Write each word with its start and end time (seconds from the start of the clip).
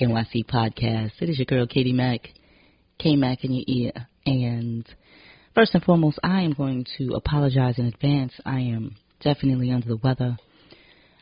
NYC 0.00 0.46
podcast. 0.46 1.12
It 1.20 1.28
is 1.28 1.38
your 1.38 1.46
girl 1.46 1.66
Katie 1.66 1.92
Mack, 1.92 2.28
K 2.98 3.16
Mac 3.16 3.44
in 3.44 3.52
your 3.52 3.64
ear. 3.66 3.92
And 4.24 4.86
first 5.54 5.74
and 5.74 5.82
foremost, 5.82 6.18
I 6.22 6.42
am 6.42 6.52
going 6.52 6.86
to 6.98 7.14
apologize 7.14 7.78
in 7.78 7.86
advance. 7.86 8.32
I 8.44 8.60
am 8.60 8.96
definitely 9.22 9.70
under 9.70 9.88
the 9.88 9.98
weather. 9.98 10.38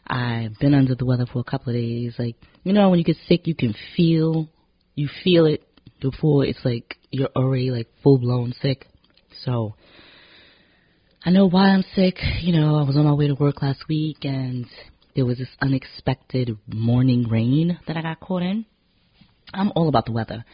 I've 0.07 0.59
been 0.61 0.75
under 0.75 0.95
the 0.95 1.05
weather 1.05 1.27
for 1.27 1.41
a 1.41 1.45
couple 1.45 1.75
of 1.75 1.81
days. 1.81 2.15
Like, 2.19 2.37
you 2.63 2.73
know, 2.73 2.91
when 2.91 2.99
you 2.99 3.05
get 3.05 3.17
sick, 3.29 3.47
you 3.47 3.55
can 3.55 3.75
feel, 3.97 4.49
you 4.95 5.09
feel 5.25 5.47
it 5.47 5.65
before 6.01 6.45
it's 6.45 6.65
like 6.65 6.97
you're 7.11 7.31
already 7.35 7.71
like 7.71 7.89
full 8.03 8.19
blown 8.19 8.55
sick. 8.63 8.87
So, 9.45 9.75
I 11.25 11.31
know 11.31 11.49
why 11.49 11.71
I'm 11.71 11.85
sick. 11.95 12.17
You 12.43 12.53
know, 12.53 12.77
I 12.77 12.83
was 12.85 12.97
on 12.97 13.05
my 13.05 13.13
way 13.13 13.27
to 13.27 13.35
work 13.35 13.61
last 13.61 13.89
week 13.89 14.19
and 14.23 14.67
there 15.19 15.27
was 15.27 15.39
this 15.39 15.49
unexpected 15.61 16.57
morning 16.69 17.27
rain 17.29 17.77
that 17.89 17.97
I 17.97 18.03
got 18.03 18.21
caught 18.21 18.43
in. 18.43 18.65
I'm 19.53 19.73
all 19.75 19.89
about 19.89 20.07
the 20.07 20.13
weather. 20.13 20.45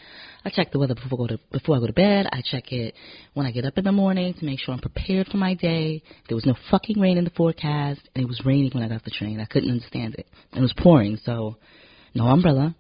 I 0.42 0.48
check 0.48 0.72
the 0.72 0.78
weather 0.78 0.94
before 0.94 1.18
I 1.18 1.20
go 1.20 1.26
to 1.26 1.40
before 1.52 1.76
I 1.76 1.80
go 1.80 1.86
to 1.86 1.92
bed. 1.92 2.26
I 2.32 2.40
check 2.42 2.72
it 2.72 2.94
when 3.34 3.44
I 3.44 3.50
get 3.50 3.66
up 3.66 3.76
in 3.76 3.84
the 3.84 3.92
morning 3.92 4.32
to 4.32 4.44
make 4.46 4.58
sure 4.58 4.72
I'm 4.72 4.80
prepared 4.80 5.26
for 5.26 5.36
my 5.36 5.52
day. 5.52 6.02
There 6.30 6.34
was 6.34 6.46
no 6.46 6.54
fucking 6.70 6.98
rain 6.98 7.18
in 7.18 7.24
the 7.24 7.30
forecast, 7.36 8.08
and 8.14 8.24
it 8.24 8.26
was 8.26 8.40
raining 8.46 8.70
when 8.72 8.82
I 8.82 8.88
got 8.88 9.04
the 9.04 9.10
train. 9.10 9.38
I 9.38 9.44
couldn't 9.44 9.70
understand 9.70 10.14
it. 10.14 10.26
It 10.56 10.60
was 10.62 10.72
pouring, 10.78 11.18
so 11.22 11.56
no 12.14 12.24
umbrella, 12.24 12.74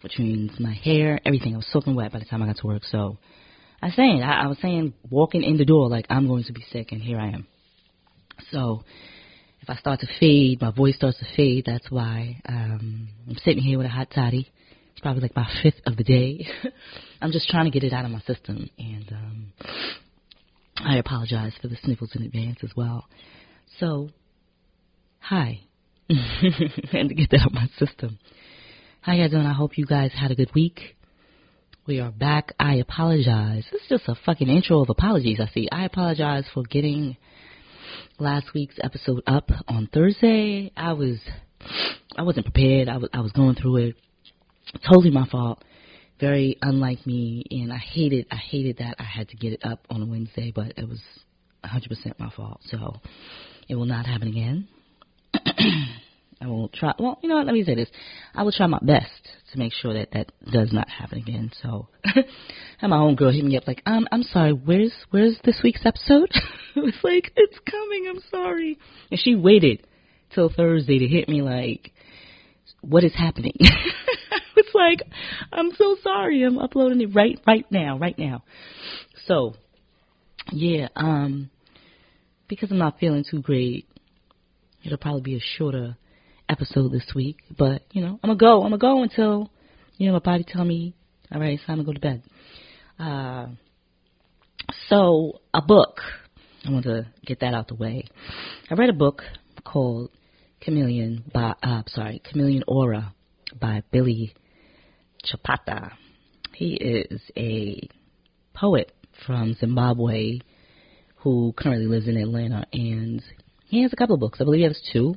which 0.00 0.18
means 0.18 0.52
my 0.58 0.72
hair, 0.72 1.20
everything. 1.26 1.52
I 1.52 1.58
was 1.58 1.68
soaking 1.70 1.96
wet 1.96 2.12
by 2.12 2.20
the 2.20 2.24
time 2.24 2.42
I 2.42 2.46
got 2.46 2.56
to 2.56 2.66
work. 2.66 2.84
So 2.84 3.18
I 3.82 3.88
was 3.88 3.94
saying, 3.94 4.22
I, 4.22 4.44
I 4.44 4.46
was 4.46 4.56
saying, 4.62 4.94
walking 5.10 5.42
in 5.42 5.58
the 5.58 5.66
door 5.66 5.90
like 5.90 6.06
I'm 6.08 6.26
going 6.26 6.44
to 6.44 6.54
be 6.54 6.64
sick, 6.72 6.92
and 6.92 7.02
here 7.02 7.18
I 7.18 7.28
am. 7.28 7.46
So 8.52 8.84
I 9.70 9.76
start 9.76 10.00
to 10.00 10.08
fade, 10.18 10.60
my 10.60 10.72
voice 10.72 10.96
starts 10.96 11.18
to 11.18 11.26
fade. 11.36 11.64
That's 11.64 11.88
why 11.90 12.42
um, 12.48 13.08
I'm 13.28 13.36
sitting 13.44 13.62
here 13.62 13.78
with 13.78 13.86
a 13.86 13.90
hot 13.90 14.08
toddy. 14.12 14.50
It's 14.90 15.00
probably 15.00 15.22
like 15.22 15.36
my 15.36 15.48
fifth 15.62 15.80
of 15.86 15.96
the 15.96 16.02
day. 16.02 16.44
I'm 17.22 17.30
just 17.30 17.48
trying 17.48 17.66
to 17.66 17.70
get 17.70 17.84
it 17.84 17.92
out 17.92 18.04
of 18.04 18.10
my 18.10 18.20
system, 18.22 18.68
and 18.78 19.12
um, 19.12 19.52
I 20.76 20.96
apologize 20.96 21.52
for 21.62 21.68
the 21.68 21.76
sniffles 21.84 22.10
in 22.16 22.22
advance 22.24 22.58
as 22.64 22.70
well. 22.76 23.06
So, 23.78 24.08
hi, 25.20 25.60
and 26.08 27.08
to 27.08 27.14
get 27.14 27.30
that 27.30 27.40
out 27.42 27.46
of 27.46 27.52
my 27.52 27.68
system. 27.78 28.18
How 29.02 29.12
you 29.12 29.28
doing? 29.28 29.46
I 29.46 29.52
hope 29.52 29.78
you 29.78 29.86
guys 29.86 30.10
had 30.18 30.32
a 30.32 30.34
good 30.34 30.52
week. 30.52 30.96
We 31.86 32.00
are 32.00 32.10
back. 32.10 32.54
I 32.58 32.74
apologize. 32.74 33.64
This 33.70 33.82
is 33.82 33.88
just 33.88 34.08
a 34.08 34.16
fucking 34.26 34.48
intro 34.48 34.80
of 34.80 34.90
apologies. 34.90 35.38
I 35.40 35.48
see. 35.54 35.68
I 35.70 35.84
apologize 35.84 36.44
for 36.52 36.64
getting 36.64 37.16
last 38.20 38.52
week's 38.54 38.76
episode 38.82 39.22
up 39.26 39.50
on 39.66 39.88
Thursday. 39.92 40.72
I 40.76 40.92
was 40.92 41.18
I 42.16 42.22
wasn't 42.22 42.46
prepared. 42.46 42.88
I 42.88 42.98
was 42.98 43.08
I 43.12 43.20
was 43.20 43.32
going 43.32 43.54
through 43.54 43.76
it. 43.76 43.96
Totally 44.88 45.10
my 45.10 45.26
fault. 45.26 45.64
Very 46.20 46.58
unlike 46.60 47.06
me, 47.06 47.44
and 47.50 47.72
I 47.72 47.78
hated 47.78 48.26
I 48.30 48.36
hated 48.36 48.78
that 48.78 48.96
I 48.98 49.04
had 49.04 49.28
to 49.30 49.36
get 49.36 49.52
it 49.52 49.64
up 49.64 49.86
on 49.88 50.02
a 50.02 50.06
Wednesday, 50.06 50.52
but 50.54 50.74
it 50.76 50.86
was 50.88 51.00
100% 51.64 52.18
my 52.18 52.30
fault. 52.30 52.60
So 52.66 53.00
it 53.68 53.74
will 53.74 53.86
not 53.86 54.06
happen 54.06 54.28
again. 54.28 54.68
I 56.42 56.46
will 56.46 56.68
try. 56.68 56.94
Well, 56.98 57.18
you 57.22 57.28
know 57.28 57.36
what? 57.36 57.46
Let 57.46 57.54
me 57.54 57.64
say 57.64 57.74
this. 57.74 57.88
I 58.34 58.42
will 58.42 58.52
try 58.52 58.66
my 58.66 58.80
best 58.82 59.29
to 59.52 59.58
make 59.58 59.72
sure 59.72 59.94
that 59.94 60.12
that 60.12 60.32
does 60.50 60.72
not 60.72 60.88
happen 60.88 61.18
again. 61.18 61.50
So, 61.62 61.88
and 62.80 62.90
my 62.90 62.98
own 62.98 63.16
girl 63.16 63.32
hit 63.32 63.44
me 63.44 63.56
up 63.56 63.66
like, 63.66 63.82
um, 63.86 64.06
I'm 64.12 64.22
sorry. 64.22 64.52
Where's 64.52 64.92
where's 65.10 65.38
this 65.44 65.60
week's 65.62 65.84
episode? 65.84 66.30
it 66.76 66.80
was 66.80 66.94
like, 67.02 67.32
it's 67.36 67.58
coming. 67.70 68.06
I'm 68.08 68.22
sorry. 68.30 68.78
And 69.10 69.20
she 69.20 69.34
waited 69.34 69.86
till 70.34 70.50
Thursday 70.50 70.98
to 70.98 71.06
hit 71.06 71.28
me 71.28 71.42
like, 71.42 71.92
what 72.80 73.04
is 73.04 73.14
happening? 73.14 73.54
it's 73.58 74.74
like, 74.74 75.02
I'm 75.52 75.72
so 75.76 75.96
sorry. 76.02 76.42
I'm 76.42 76.58
uploading 76.58 77.00
it 77.00 77.14
right 77.14 77.38
right 77.46 77.66
now, 77.70 77.98
right 77.98 78.18
now. 78.18 78.44
So, 79.26 79.54
yeah, 80.52 80.88
um, 80.96 81.50
because 82.48 82.70
I'm 82.70 82.78
not 82.78 82.98
feeling 82.98 83.24
too 83.28 83.42
great, 83.42 83.86
it'll 84.84 84.98
probably 84.98 85.22
be 85.22 85.36
a 85.36 85.40
shorter 85.58 85.96
episode 86.50 86.92
this 86.92 87.12
week. 87.14 87.38
But, 87.56 87.82
you 87.92 88.02
know, 88.02 88.18
I'm 88.22 88.30
to 88.30 88.36
go. 88.36 88.62
I'm 88.62 88.72
to 88.72 88.78
go 88.78 89.02
until, 89.02 89.50
you 89.96 90.06
know, 90.06 90.14
my 90.14 90.18
body 90.18 90.44
tell 90.46 90.64
me, 90.64 90.94
all 91.32 91.40
right, 91.40 91.54
it's 91.54 91.64
time 91.64 91.78
to 91.78 91.84
go 91.84 91.92
to 91.92 92.00
bed. 92.00 92.22
Uh, 92.98 93.46
so, 94.88 95.40
a 95.54 95.62
book. 95.62 96.00
I 96.66 96.70
want 96.70 96.84
to 96.84 97.06
get 97.24 97.40
that 97.40 97.54
out 97.54 97.68
the 97.68 97.74
way. 97.74 98.04
I 98.70 98.74
read 98.74 98.90
a 98.90 98.94
book 98.94 99.22
called 99.64 100.10
Chameleon 100.60 101.24
by, 101.32 101.54
uh, 101.62 101.82
sorry, 101.86 102.20
Chameleon 102.30 102.64
Aura 102.66 103.14
by 103.58 103.82
Billy 103.90 104.34
Chapata. 105.24 105.92
He 106.52 106.74
is 106.74 107.22
a 107.36 107.88
poet 108.52 108.92
from 109.26 109.54
Zimbabwe 109.54 110.40
who 111.16 111.54
currently 111.56 111.86
lives 111.86 112.08
in 112.08 112.16
Atlanta, 112.16 112.66
and 112.72 113.22
he 113.64 113.82
has 113.82 113.92
a 113.92 113.96
couple 113.96 114.14
of 114.14 114.20
books. 114.20 114.40
I 114.40 114.44
believe 114.44 114.60
he 114.60 114.64
has 114.64 114.90
two. 114.92 115.14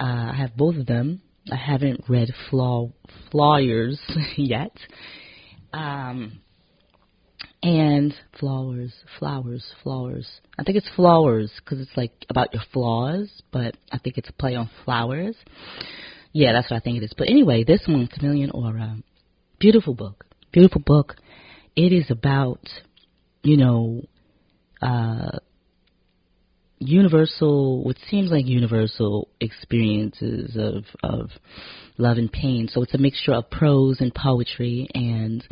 Uh, 0.00 0.30
I 0.32 0.34
have 0.36 0.56
both 0.56 0.76
of 0.76 0.86
them. 0.86 1.20
I 1.52 1.56
haven't 1.56 2.04
read 2.08 2.30
Flaw 2.48 2.90
Flyers 3.30 4.00
yet. 4.36 4.72
Um, 5.72 6.40
and 7.62 8.14
flowers, 8.38 8.92
flowers, 9.18 9.64
flowers. 9.82 10.26
I 10.58 10.62
think 10.62 10.78
it's 10.78 10.88
flowers 10.96 11.52
because 11.56 11.80
it's 11.80 11.96
like 11.96 12.12
about 12.30 12.54
your 12.54 12.62
flaws, 12.72 13.42
but 13.52 13.76
I 13.92 13.98
think 13.98 14.16
it's 14.16 14.28
a 14.28 14.32
play 14.32 14.54
on 14.54 14.70
flowers. 14.84 15.36
Yeah, 16.32 16.52
that's 16.52 16.70
what 16.70 16.78
I 16.78 16.80
think 16.80 16.96
it 16.96 17.04
is. 17.04 17.12
But 17.16 17.28
anyway, 17.28 17.64
this 17.64 17.82
one, 17.86 18.06
Chameleon 18.06 18.50
Aura, 18.52 18.96
beautiful 19.58 19.94
book, 19.94 20.24
beautiful 20.52 20.80
book. 20.80 21.16
It 21.76 21.92
is 21.92 22.10
about, 22.10 22.60
you 23.42 23.58
know, 23.58 24.02
uh, 24.80 25.38
universal, 26.80 27.84
what 27.84 27.96
seems 28.10 28.30
like 28.30 28.46
universal 28.46 29.28
experiences 29.40 30.56
of 30.56 30.84
of 31.02 31.30
love 31.98 32.16
and 32.16 32.32
pain. 32.32 32.68
So 32.72 32.82
it's 32.82 32.94
a 32.94 32.98
mixture 32.98 33.32
of 33.34 33.50
prose 33.50 34.00
and 34.00 34.12
poetry, 34.14 34.88
and 34.94 35.46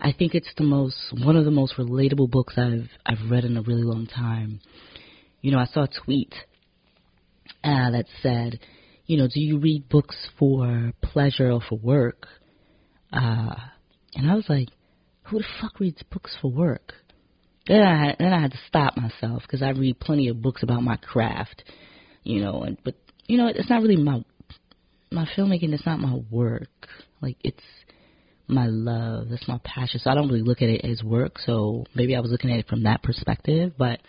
I 0.00 0.12
think 0.12 0.34
it's 0.34 0.52
the 0.58 0.64
most 0.64 0.96
one 1.22 1.36
of 1.36 1.44
the 1.44 1.50
most 1.50 1.76
relatable 1.76 2.30
books 2.30 2.54
I've 2.58 2.90
I've 3.06 3.30
read 3.30 3.44
in 3.44 3.56
a 3.56 3.62
really 3.62 3.84
long 3.84 4.06
time. 4.06 4.60
You 5.40 5.52
know, 5.52 5.58
I 5.58 5.66
saw 5.66 5.84
a 5.84 5.88
tweet 6.04 6.34
uh, 7.62 7.90
that 7.90 8.06
said, 8.22 8.58
you 9.06 9.16
know, 9.16 9.28
do 9.32 9.40
you 9.40 9.58
read 9.58 9.88
books 9.88 10.16
for 10.38 10.92
pleasure 11.02 11.50
or 11.50 11.60
for 11.68 11.78
work? 11.78 12.26
Uh, 13.12 13.54
and 14.14 14.30
I 14.30 14.34
was 14.34 14.46
like, 14.48 14.68
who 15.24 15.38
the 15.38 15.44
fuck 15.60 15.78
reads 15.78 16.02
books 16.10 16.36
for 16.40 16.50
work? 16.50 16.94
Then 17.66 17.82
I 17.82 18.06
had, 18.06 18.16
then 18.18 18.32
I 18.32 18.40
had 18.42 18.52
to 18.52 18.58
stop 18.68 18.96
myself 18.96 19.42
because 19.42 19.62
I 19.62 19.70
read 19.70 19.98
plenty 20.00 20.28
of 20.28 20.42
books 20.42 20.62
about 20.62 20.82
my 20.82 20.96
craft, 20.96 21.64
you 22.22 22.42
know. 22.42 22.62
And 22.62 22.76
but 22.84 22.94
you 23.26 23.38
know, 23.38 23.46
it's 23.46 23.70
not 23.70 23.82
really 23.82 23.96
my 23.96 24.24
my 25.10 25.26
filmmaking. 25.36 25.72
It's 25.72 25.86
not 25.86 26.00
my 26.00 26.20
work. 26.30 26.88
Like 27.22 27.36
it's 27.42 27.62
my 28.46 28.66
love. 28.66 29.28
That's 29.30 29.48
my 29.48 29.58
passion. 29.64 30.00
So 30.00 30.10
I 30.10 30.14
don't 30.14 30.28
really 30.28 30.42
look 30.42 30.60
at 30.60 30.68
it 30.68 30.84
as 30.84 31.02
work. 31.02 31.38
So 31.38 31.84
maybe 31.94 32.14
I 32.14 32.20
was 32.20 32.30
looking 32.30 32.50
at 32.50 32.58
it 32.58 32.68
from 32.68 32.82
that 32.82 33.02
perspective. 33.02 33.72
But 33.78 34.00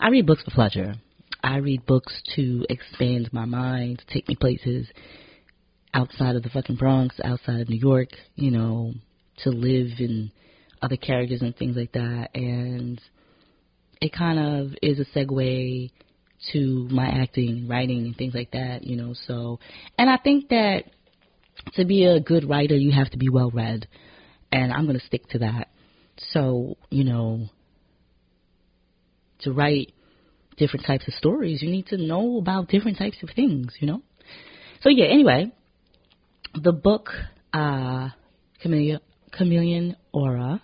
I 0.00 0.08
read 0.08 0.26
books 0.26 0.42
for 0.42 0.50
pleasure. 0.50 0.94
I 1.42 1.56
read 1.56 1.86
books 1.86 2.12
to 2.36 2.66
expand 2.68 3.30
my 3.32 3.44
mind, 3.44 3.98
to 4.00 4.12
take 4.14 4.28
me 4.28 4.34
places 4.34 4.88
outside 5.94 6.36
of 6.36 6.42
the 6.42 6.50
fucking 6.50 6.76
Bronx, 6.76 7.16
outside 7.22 7.60
of 7.60 7.68
New 7.68 7.78
York. 7.78 8.08
You 8.34 8.50
know, 8.50 8.94
to 9.44 9.50
live 9.50 9.90
in 10.00 10.32
other 10.82 10.96
characters 10.96 11.42
and 11.42 11.56
things 11.56 11.76
like 11.76 11.92
that. 11.92 12.30
And 12.34 13.00
it 14.00 14.12
kind 14.12 14.38
of 14.38 14.76
is 14.82 14.98
a 14.98 15.18
segue 15.18 15.90
to 16.52 16.88
my 16.90 17.06
acting, 17.06 17.68
writing, 17.68 18.06
and 18.06 18.16
things 18.16 18.34
like 18.34 18.52
that, 18.52 18.84
you 18.84 18.96
know. 18.96 19.14
So, 19.26 19.60
and 19.98 20.08
I 20.08 20.16
think 20.16 20.48
that 20.48 20.84
to 21.74 21.84
be 21.84 22.04
a 22.04 22.20
good 22.20 22.48
writer, 22.48 22.76
you 22.76 22.92
have 22.92 23.10
to 23.10 23.18
be 23.18 23.28
well 23.28 23.50
read, 23.50 23.86
and 24.50 24.72
I'm 24.72 24.86
going 24.86 24.98
to 24.98 25.06
stick 25.06 25.28
to 25.30 25.40
that. 25.40 25.68
So, 26.32 26.76
you 26.90 27.04
know, 27.04 27.48
to 29.40 29.52
write 29.52 29.92
different 30.56 30.86
types 30.86 31.08
of 31.08 31.14
stories, 31.14 31.62
you 31.62 31.70
need 31.70 31.86
to 31.88 31.96
know 31.96 32.38
about 32.38 32.68
different 32.68 32.98
types 32.98 33.16
of 33.22 33.30
things, 33.34 33.74
you 33.80 33.86
know. 33.86 34.02
So 34.82 34.88
yeah, 34.88 35.06
anyway, 35.06 35.52
the 36.54 36.72
book 36.72 37.10
uh, 37.52 38.08
Chameleon, 38.62 39.00
Chameleon 39.32 39.96
Aura 40.12 40.62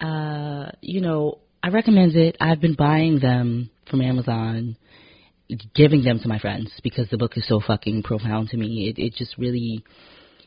uh, 0.00 0.70
you 0.80 1.00
know, 1.00 1.38
I 1.62 1.68
recommend 1.68 2.14
it. 2.16 2.36
I've 2.40 2.60
been 2.60 2.74
buying 2.74 3.20
them 3.20 3.70
from 3.90 4.00
Amazon, 4.00 4.76
giving 5.74 6.02
them 6.02 6.18
to 6.20 6.28
my 6.28 6.38
friends 6.38 6.70
because 6.82 7.08
the 7.10 7.18
book 7.18 7.36
is 7.36 7.46
so 7.48 7.60
fucking 7.66 8.02
profound 8.02 8.50
to 8.50 8.56
me. 8.56 8.88
It, 8.88 9.00
it 9.00 9.14
just 9.14 9.38
really, 9.38 9.84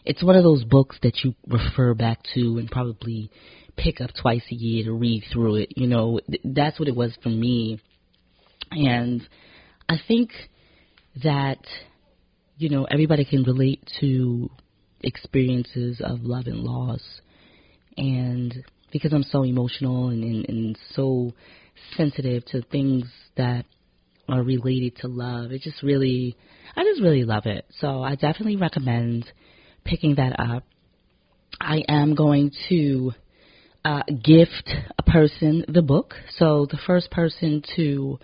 it's 0.05 0.23
one 0.23 0.35
of 0.35 0.43
those 0.43 0.63
books 0.63 0.97
that 1.03 1.23
you 1.23 1.33
refer 1.47 1.93
back 1.93 2.19
to 2.35 2.57
and 2.57 2.69
probably 2.69 3.31
pick 3.75 4.01
up 4.01 4.09
twice 4.19 4.43
a 4.51 4.55
year 4.55 4.85
to 4.85 4.93
read 4.93 5.23
through 5.31 5.55
it. 5.55 5.73
You 5.75 5.87
know, 5.87 6.19
that's 6.43 6.79
what 6.79 6.87
it 6.87 6.95
was 6.95 7.17
for 7.21 7.29
me. 7.29 7.79
And 8.71 9.27
I 9.87 9.97
think 10.07 10.31
that, 11.23 11.59
you 12.57 12.69
know, 12.69 12.85
everybody 12.85 13.25
can 13.25 13.43
relate 13.43 13.87
to 14.01 14.49
experiences 15.01 16.01
of 16.03 16.21
love 16.23 16.47
and 16.47 16.59
loss. 16.59 17.01
And 17.97 18.63
because 18.91 19.13
I'm 19.13 19.23
so 19.23 19.43
emotional 19.43 20.09
and, 20.09 20.23
and, 20.23 20.45
and 20.47 20.77
so 20.93 21.33
sensitive 21.95 22.45
to 22.45 22.61
things 22.63 23.05
that 23.35 23.65
are 24.29 24.43
related 24.43 24.97
to 24.97 25.07
love, 25.07 25.51
it 25.51 25.61
just 25.61 25.81
really, 25.83 26.35
I 26.75 26.83
just 26.83 27.01
really 27.01 27.23
love 27.23 27.45
it. 27.45 27.65
So 27.79 28.01
I 28.03 28.15
definitely 28.15 28.57
recommend 28.57 29.25
picking 29.83 30.15
that 30.15 30.39
up. 30.39 30.63
I 31.59 31.83
am 31.87 32.15
going 32.15 32.51
to 32.69 33.11
uh, 33.85 34.03
gift 34.23 34.69
a 34.97 35.03
person 35.03 35.63
the 35.67 35.81
book. 35.81 36.13
So 36.37 36.67
the 36.69 36.77
first 36.85 37.09
person 37.09 37.63
to, 37.77 38.19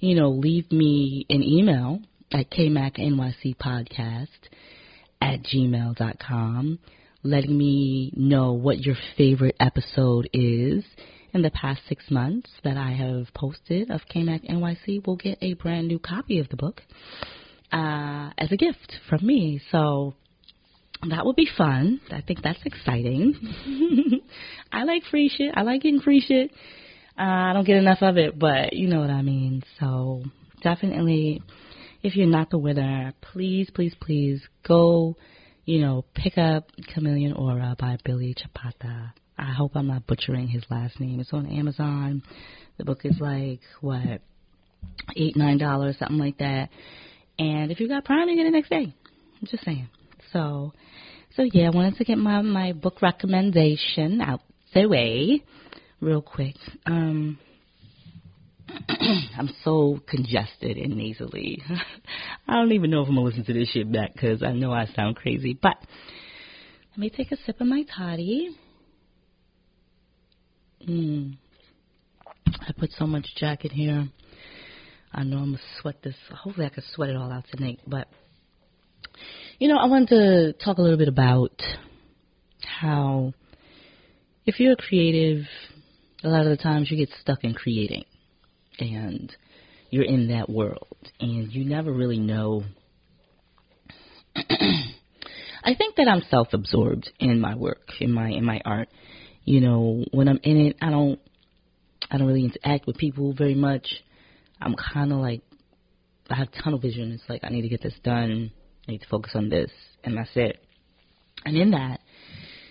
you 0.00 0.14
know, 0.14 0.30
leave 0.30 0.72
me 0.72 1.26
an 1.28 1.42
email 1.42 2.00
at 2.32 2.50
kmacnycpodcast 2.50 4.28
at 5.20 5.42
gmail.com, 5.42 6.78
letting 7.22 7.56
me 7.56 8.12
know 8.16 8.52
what 8.52 8.80
your 8.80 8.96
favorite 9.16 9.56
episode 9.60 10.28
is 10.32 10.84
in 11.32 11.42
the 11.42 11.50
past 11.50 11.80
six 11.88 12.10
months 12.10 12.50
that 12.64 12.76
I 12.76 12.92
have 12.92 13.32
posted 13.34 13.90
of 13.90 14.00
KMAC 14.14 14.50
NYC 14.50 15.06
will 15.06 15.16
get 15.16 15.38
a 15.40 15.54
brand 15.54 15.88
new 15.88 15.98
copy 15.98 16.38
of 16.38 16.48
the 16.48 16.56
book 16.56 16.82
uh, 17.72 18.30
as 18.36 18.50
a 18.52 18.56
gift 18.56 18.96
from 19.08 19.26
me. 19.26 19.60
So 19.70 20.14
that 21.08 21.24
would 21.24 21.36
be 21.36 21.48
fun. 21.56 22.00
I 22.10 22.20
think 22.20 22.42
that's 22.42 22.60
exciting. 22.64 23.34
I 24.72 24.84
like 24.84 25.04
free 25.10 25.28
shit. 25.28 25.52
I 25.54 25.62
like 25.62 25.82
getting 25.82 26.00
free 26.00 26.20
shit. 26.20 26.50
Uh, 27.18 27.22
I 27.22 27.52
don't 27.52 27.66
get 27.66 27.76
enough 27.76 28.02
of 28.02 28.16
it, 28.16 28.38
but 28.38 28.72
you 28.72 28.88
know 28.88 29.00
what 29.00 29.10
I 29.10 29.22
mean. 29.22 29.62
So 29.78 30.22
definitely 30.62 31.42
if 32.02 32.16
you're 32.16 32.26
not 32.26 32.50
the 32.50 32.58
winner, 32.58 33.12
please, 33.20 33.70
please, 33.72 33.94
please 34.00 34.42
go, 34.66 35.16
you 35.64 35.80
know, 35.80 36.04
pick 36.14 36.38
up 36.38 36.68
Chameleon 36.92 37.34
Aura 37.34 37.76
by 37.78 37.98
Billy 38.04 38.34
Chapata. 38.34 39.12
I 39.38 39.52
hope 39.52 39.72
I'm 39.74 39.86
not 39.86 40.06
butchering 40.06 40.48
his 40.48 40.64
last 40.70 41.00
name. 41.00 41.20
It's 41.20 41.32
on 41.32 41.46
Amazon. 41.46 42.22
The 42.78 42.84
book 42.84 43.00
is 43.04 43.18
like, 43.20 43.60
what, 43.80 44.20
eight, 45.16 45.36
nine 45.36 45.58
dollars, 45.58 45.96
something 45.98 46.18
like 46.18 46.38
that. 46.38 46.68
And 47.38 47.70
if 47.70 47.80
you 47.80 47.88
got 47.88 48.04
Prime, 48.04 48.28
you 48.28 48.36
get 48.36 48.46
it 48.46 48.52
next 48.52 48.70
day. 48.70 48.94
I'm 49.40 49.46
just 49.48 49.64
saying. 49.64 49.88
So, 50.32 50.72
so 51.36 51.42
yeah, 51.52 51.68
I 51.68 51.70
wanted 51.70 51.96
to 51.96 52.04
get 52.04 52.18
my, 52.18 52.42
my 52.42 52.72
book 52.72 53.02
recommendation 53.02 54.20
out 54.20 54.40
the 54.74 54.86
way 54.86 55.42
real 56.00 56.22
quick. 56.22 56.56
Um, 56.86 57.38
I'm 59.38 59.50
so 59.64 60.00
congested 60.06 60.76
and 60.76 60.96
nasally. 60.96 61.62
I 62.48 62.54
don't 62.54 62.72
even 62.72 62.90
know 62.90 63.02
if 63.02 63.08
I'm 63.08 63.14
gonna 63.14 63.26
listen 63.26 63.44
to 63.44 63.52
this 63.52 63.70
shit 63.70 63.90
back 63.90 64.12
because 64.12 64.42
I 64.42 64.52
know 64.52 64.72
I 64.72 64.86
sound 64.86 65.16
crazy. 65.16 65.58
But 65.60 65.76
let 66.90 66.98
me 66.98 67.10
take 67.10 67.32
a 67.32 67.36
sip 67.44 67.60
of 67.60 67.66
my 67.66 67.84
toddy. 67.96 68.56
Mm. 70.88 71.36
I 72.46 72.72
put 72.78 72.90
so 72.92 73.06
much 73.06 73.26
Jack 73.36 73.64
in 73.64 73.70
here. 73.70 74.08
I 75.12 75.24
know 75.24 75.38
I'm 75.38 75.52
gonna 75.52 75.60
sweat 75.80 76.02
this. 76.02 76.16
Hopefully, 76.30 76.66
I 76.66 76.70
can 76.70 76.82
sweat 76.94 77.10
it 77.10 77.16
all 77.16 77.30
out 77.30 77.44
tonight. 77.50 77.80
But 77.86 78.08
you 79.58 79.68
know, 79.68 79.76
I 79.76 79.86
wanted 79.86 80.08
to 80.08 80.52
talk 80.64 80.78
a 80.78 80.82
little 80.82 80.98
bit 80.98 81.08
about 81.08 81.62
how 82.80 83.32
if 84.46 84.58
you're 84.58 84.72
a 84.72 84.76
creative, 84.76 85.44
a 86.24 86.28
lot 86.28 86.46
of 86.46 86.56
the 86.56 86.62
times 86.62 86.90
you 86.90 86.96
get 86.96 87.10
stuck 87.20 87.44
in 87.44 87.54
creating 87.54 88.04
and 88.82 89.34
you're 89.90 90.04
in 90.04 90.28
that 90.28 90.48
world 90.50 90.96
and 91.20 91.52
you 91.52 91.64
never 91.64 91.92
really 91.92 92.18
know 92.18 92.64
I 95.64 95.74
think 95.74 95.96
that 95.96 96.08
I'm 96.08 96.22
self-absorbed 96.28 97.10
in 97.20 97.40
my 97.40 97.54
work, 97.54 97.88
in 98.00 98.12
my 98.12 98.28
in 98.28 98.44
my 98.44 98.60
art. 98.64 98.88
You 99.44 99.60
know, 99.60 100.04
when 100.12 100.28
I'm 100.28 100.40
in 100.42 100.66
it, 100.66 100.76
I 100.80 100.90
don't 100.90 101.20
I 102.10 102.18
don't 102.18 102.26
really 102.26 102.44
interact 102.44 102.86
with 102.86 102.96
people 102.96 103.32
very 103.32 103.54
much. 103.54 103.86
I'm 104.60 104.74
kind 104.74 105.12
of 105.12 105.18
like 105.18 105.42
I 106.30 106.36
have 106.36 106.48
tunnel 106.52 106.78
vision. 106.78 107.12
It's 107.12 107.22
like 107.28 107.44
I 107.44 107.50
need 107.50 107.62
to 107.62 107.68
get 107.68 107.82
this 107.82 107.94
done. 108.02 108.50
I 108.88 108.92
need 108.92 109.02
to 109.02 109.08
focus 109.08 109.32
on 109.34 109.48
this, 109.48 109.70
and 110.02 110.16
that's 110.16 110.30
it. 110.34 110.64
And 111.44 111.56
in 111.56 111.72
that, 111.72 112.00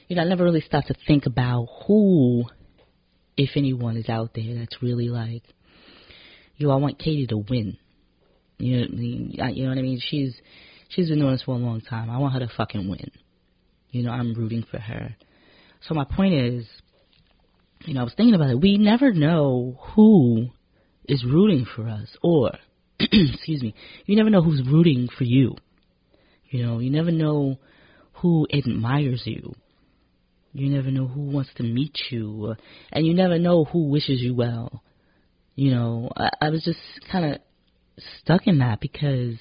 you 0.07 0.16
know, 0.16 0.24
I 0.24 0.25
never 0.25 0.44
really 0.44 0.62
start 0.62 0.88
to 0.88 0.96
think 1.07 1.25
about 1.25 1.68
who, 1.88 2.44
if 3.38 3.52
anyone, 3.56 3.96
is 3.98 4.10
out 4.10 4.31
there 4.36 4.56
that's 4.56 4.81
really 4.81 5.10
like 5.10 5.44
yo, 6.62 6.69
I 6.69 6.75
want 6.75 7.00
Katie 7.00 7.28
to 7.28 7.38
win. 7.38 7.78
You 8.58 8.88
know, 8.88 9.48
you 9.48 9.63
know 9.63 9.69
what 9.69 9.78
I 9.78 9.81
mean? 9.81 10.00
She's 10.00 10.40
she's 10.90 11.10
been 11.10 11.19
doing 11.19 11.31
this 11.31 11.42
for 11.42 11.56
a 11.56 11.58
long 11.58 11.81
time. 11.81 12.10
I 12.10 12.19
want 12.19 12.34
her 12.34 12.40
to 12.42 12.52
fucking 12.56 12.88
win. 12.88 13.12
You 13.90 14.04
know, 14.04 14.12
I'm 14.12 14.34
rooting 14.34 14.63
for 14.69 14.78
her. 14.80 15.16
So 15.88 15.96
my 15.96 16.06
point 16.06 16.36
is, 16.36 16.68
you 17.86 17.96
know, 17.96 18.02
I 18.02 18.04
was 18.04 18.13
thinking 18.16 18.36
about 18.36 18.52
it. 18.52 18.62
We 18.62 18.78
never 18.78 19.12
know 19.12 19.80
who 19.96 20.50
is 21.06 21.25
rooting 21.25 21.66
for 21.75 21.90
us, 21.90 22.16
or 22.22 22.52
excuse 23.00 23.64
me, 23.64 23.74
you 24.06 24.16
never 24.16 24.30
know 24.30 24.44
who's 24.44 24.62
rooting 24.66 25.10
for 25.18 25.24
you. 25.24 25.56
You 26.50 26.64
know, 26.64 26.80
you 26.80 26.92
never 26.92 27.12
know 27.12 27.57
who 28.14 28.46
admires 28.54 29.24
you. 29.25 29.56
You 30.54 30.69
never 30.69 30.92
know 30.92 31.07
who 31.07 31.22
wants 31.22 31.50
to 31.56 31.64
meet 31.64 31.98
you, 32.12 32.56
and 32.92 33.07
you 33.07 33.16
never 33.16 33.40
know 33.40 33.64
who 33.64 33.88
wishes 33.90 34.22
you 34.22 34.36
well 34.36 34.84
you 35.56 35.71
know, 35.71 36.12
I, 36.15 36.30
I 36.42 36.50
was 36.50 36.63
just 36.63 36.80
kind 37.12 37.33
of 37.33 37.42
stuck 38.19 38.48
in 38.48 38.59
that 38.59 38.80
because 38.80 39.38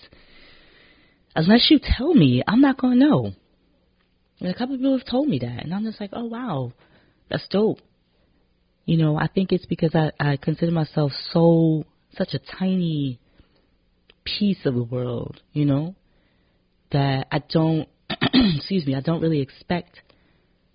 unless 1.34 1.68
you 1.70 1.78
tell 1.82 2.12
me, 2.14 2.42
I'm 2.46 2.60
not 2.60 2.78
going 2.78 2.98
to 2.98 3.06
know. 3.06 3.32
And 4.40 4.48
a 4.48 4.54
couple 4.54 4.74
of 4.74 4.80
people 4.80 4.96
have 4.96 5.06
told 5.06 5.28
me 5.28 5.38
that, 5.40 5.64
and 5.64 5.74
I'm 5.74 5.84
just 5.84 6.00
like, 6.00 6.10
oh 6.12 6.24
wow, 6.24 6.72
that's 7.28 7.46
dope. 7.48 7.78
You 8.86 8.96
know, 8.96 9.16
I 9.16 9.28
think 9.28 9.52
it's 9.52 9.66
because 9.66 9.94
I, 9.94 10.10
I 10.18 10.36
consider 10.36 10.72
myself 10.72 11.12
so 11.30 11.84
such 12.16 12.34
a 12.34 12.40
tiny 12.58 13.20
piece 14.24 14.64
of 14.64 14.74
the 14.74 14.82
world, 14.82 15.40
you 15.52 15.64
know, 15.64 15.94
that 16.90 17.26
I 17.30 17.40
don't, 17.50 17.88
excuse 18.56 18.86
me, 18.86 18.94
I 18.94 19.00
don't 19.00 19.20
really 19.20 19.40
expect 19.40 20.00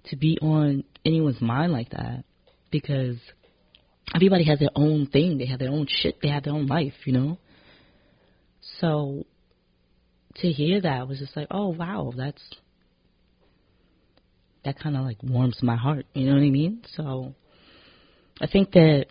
to 0.05 0.15
be 0.15 0.38
on 0.41 0.83
anyone's 1.03 1.41
mind 1.41 1.71
like 1.71 1.89
that 1.89 2.24
because 2.71 3.17
everybody 4.13 4.43
has 4.45 4.59
their 4.59 4.69
own 4.75 5.07
thing. 5.07 5.38
They 5.38 5.47
have 5.47 5.59
their 5.59 5.71
own 5.71 5.88
shit. 5.89 6.17
They 6.21 6.29
have 6.29 6.43
their 6.43 6.53
own 6.53 6.67
life, 6.67 6.93
you 7.05 7.13
know? 7.13 7.39
So 8.79 9.25
to 10.35 10.47
hear 10.51 10.81
that 10.81 11.07
was 11.07 11.19
just 11.19 11.35
like, 11.35 11.47
oh, 11.50 11.69
wow, 11.69 12.13
that's, 12.15 12.41
that 14.63 14.79
kind 14.79 14.95
of 14.97 15.03
like 15.03 15.17
warms 15.24 15.57
my 15.62 15.75
heart. 15.75 16.05
You 16.13 16.25
know 16.25 16.33
what 16.33 16.43
I 16.43 16.50
mean? 16.50 16.83
So 16.95 17.33
I 18.41 18.47
think 18.47 18.71
that 18.71 19.07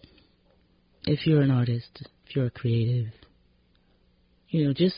if 1.05 1.27
you're 1.27 1.41
an 1.41 1.51
artist, 1.51 2.07
if 2.27 2.37
you're 2.37 2.47
a 2.47 2.51
creative, 2.51 3.13
you 4.49 4.67
know, 4.67 4.73
just 4.73 4.97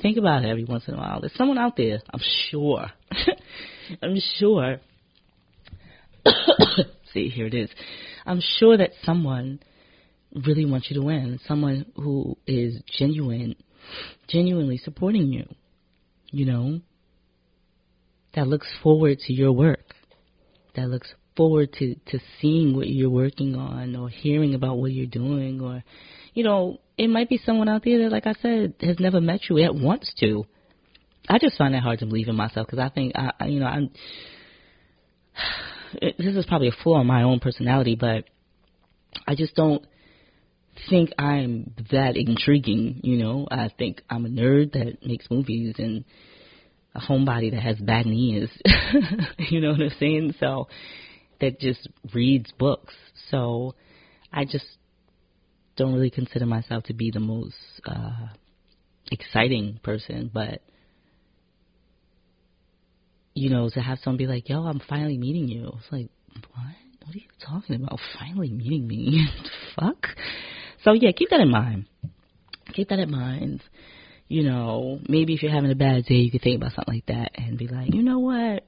think 0.00 0.16
about 0.16 0.44
it 0.44 0.48
every 0.48 0.64
once 0.64 0.84
in 0.88 0.94
a 0.94 0.96
while. 0.96 1.20
There's 1.20 1.34
someone 1.34 1.58
out 1.58 1.76
there, 1.76 2.00
I'm 2.12 2.20
sure. 2.50 2.86
I'm 4.02 4.18
sure. 4.38 4.78
See, 7.12 7.28
here 7.28 7.46
it 7.46 7.54
is. 7.54 7.70
I'm 8.24 8.40
sure 8.58 8.76
that 8.76 8.90
someone 9.04 9.60
really 10.34 10.64
wants 10.64 10.90
you 10.90 11.00
to 11.00 11.06
win, 11.06 11.38
someone 11.46 11.86
who 11.96 12.36
is 12.46 12.80
genuine, 12.98 13.54
genuinely 14.28 14.78
supporting 14.78 15.32
you, 15.32 15.46
you 16.30 16.46
know, 16.46 16.80
that 18.34 18.46
looks 18.46 18.68
forward 18.82 19.18
to 19.18 19.32
your 19.32 19.52
work, 19.52 19.94
that 20.74 20.88
looks 20.88 21.12
forward 21.36 21.72
to, 21.74 21.94
to 22.06 22.18
seeing 22.40 22.74
what 22.74 22.88
you're 22.88 23.10
working 23.10 23.54
on 23.56 23.94
or 23.96 24.08
hearing 24.08 24.54
about 24.54 24.78
what 24.78 24.92
you're 24.92 25.06
doing 25.06 25.60
or, 25.60 25.82
you 26.34 26.44
know, 26.44 26.78
it 26.96 27.08
might 27.08 27.28
be 27.28 27.40
someone 27.44 27.68
out 27.68 27.82
there 27.84 28.02
that, 28.02 28.12
like 28.12 28.26
I 28.26 28.34
said, 28.40 28.74
has 28.80 28.98
never 28.98 29.20
met 29.20 29.40
you 29.50 29.58
yet 29.58 29.74
wants 29.74 30.12
to. 30.20 30.44
I 31.28 31.38
just 31.38 31.58
find 31.58 31.74
that 31.74 31.82
hard 31.82 31.98
to 32.00 32.06
believe 32.06 32.28
in 32.28 32.36
myself 32.36 32.66
because 32.66 32.78
I 32.78 32.88
think, 32.88 33.12
I, 33.14 33.46
you 33.46 33.60
know, 33.60 33.66
I'm 33.66 33.90
this 36.00 36.36
is 36.36 36.46
probably 36.46 36.68
a 36.68 36.82
flaw 36.82 37.00
in 37.00 37.06
my 37.06 37.22
own 37.22 37.40
personality, 37.40 37.96
but 37.98 38.24
I 39.26 39.34
just 39.34 39.54
don't 39.54 39.84
think 40.88 41.10
I'm 41.18 41.74
that 41.90 42.16
intriguing, 42.16 43.00
you 43.02 43.18
know. 43.18 43.46
I 43.50 43.70
think 43.76 44.02
I'm 44.08 44.24
a 44.24 44.28
nerd 44.28 44.72
that 44.72 45.04
makes 45.04 45.30
movies 45.30 45.74
and 45.78 46.04
a 46.94 47.00
homebody 47.00 47.50
that 47.52 47.62
has 47.62 47.78
bad 47.78 48.06
knees. 48.06 48.50
you 49.38 49.60
know 49.60 49.72
what 49.72 49.80
I'm 49.80 49.90
saying? 49.98 50.34
So 50.40 50.68
that 51.40 51.60
just 51.60 51.88
reads 52.14 52.52
books. 52.58 52.94
So 53.30 53.74
I 54.32 54.44
just 54.44 54.66
don't 55.76 55.94
really 55.94 56.10
consider 56.10 56.46
myself 56.46 56.84
to 56.84 56.94
be 56.94 57.10
the 57.10 57.20
most 57.20 57.56
uh 57.86 58.28
exciting 59.10 59.80
person, 59.82 60.30
but 60.32 60.62
you 63.34 63.50
know, 63.50 63.70
to 63.70 63.80
have 63.80 63.98
someone 64.02 64.18
be 64.18 64.26
like, 64.26 64.48
yo, 64.48 64.62
I'm 64.64 64.80
finally 64.88 65.18
meeting 65.18 65.48
you. 65.48 65.72
It's 65.78 65.92
like, 65.92 66.08
what? 66.54 66.74
What 67.04 67.16
are 67.16 67.18
you 67.18 67.24
talking 67.44 67.76
about? 67.76 67.98
Finally 68.18 68.50
meeting 68.50 68.86
me? 68.86 69.26
Fuck. 69.76 70.06
So 70.84 70.92
yeah, 70.92 71.10
keep 71.12 71.30
that 71.30 71.40
in 71.40 71.50
mind. 71.50 71.86
Keep 72.72 72.88
that 72.90 72.98
in 73.00 73.10
mind. 73.10 73.62
you 74.28 74.44
know, 74.44 74.98
maybe 75.08 75.34
if 75.34 75.42
you're 75.42 75.52
having 75.52 75.70
a 75.70 75.74
bad 75.74 76.04
day, 76.04 76.14
you 76.14 76.30
could 76.30 76.40
think 76.40 76.56
about 76.56 76.72
something 76.72 76.94
like 76.94 77.06
that 77.06 77.32
and 77.34 77.58
be 77.58 77.68
like, 77.68 77.92
you 77.94 78.02
know 78.02 78.18
what? 78.18 78.64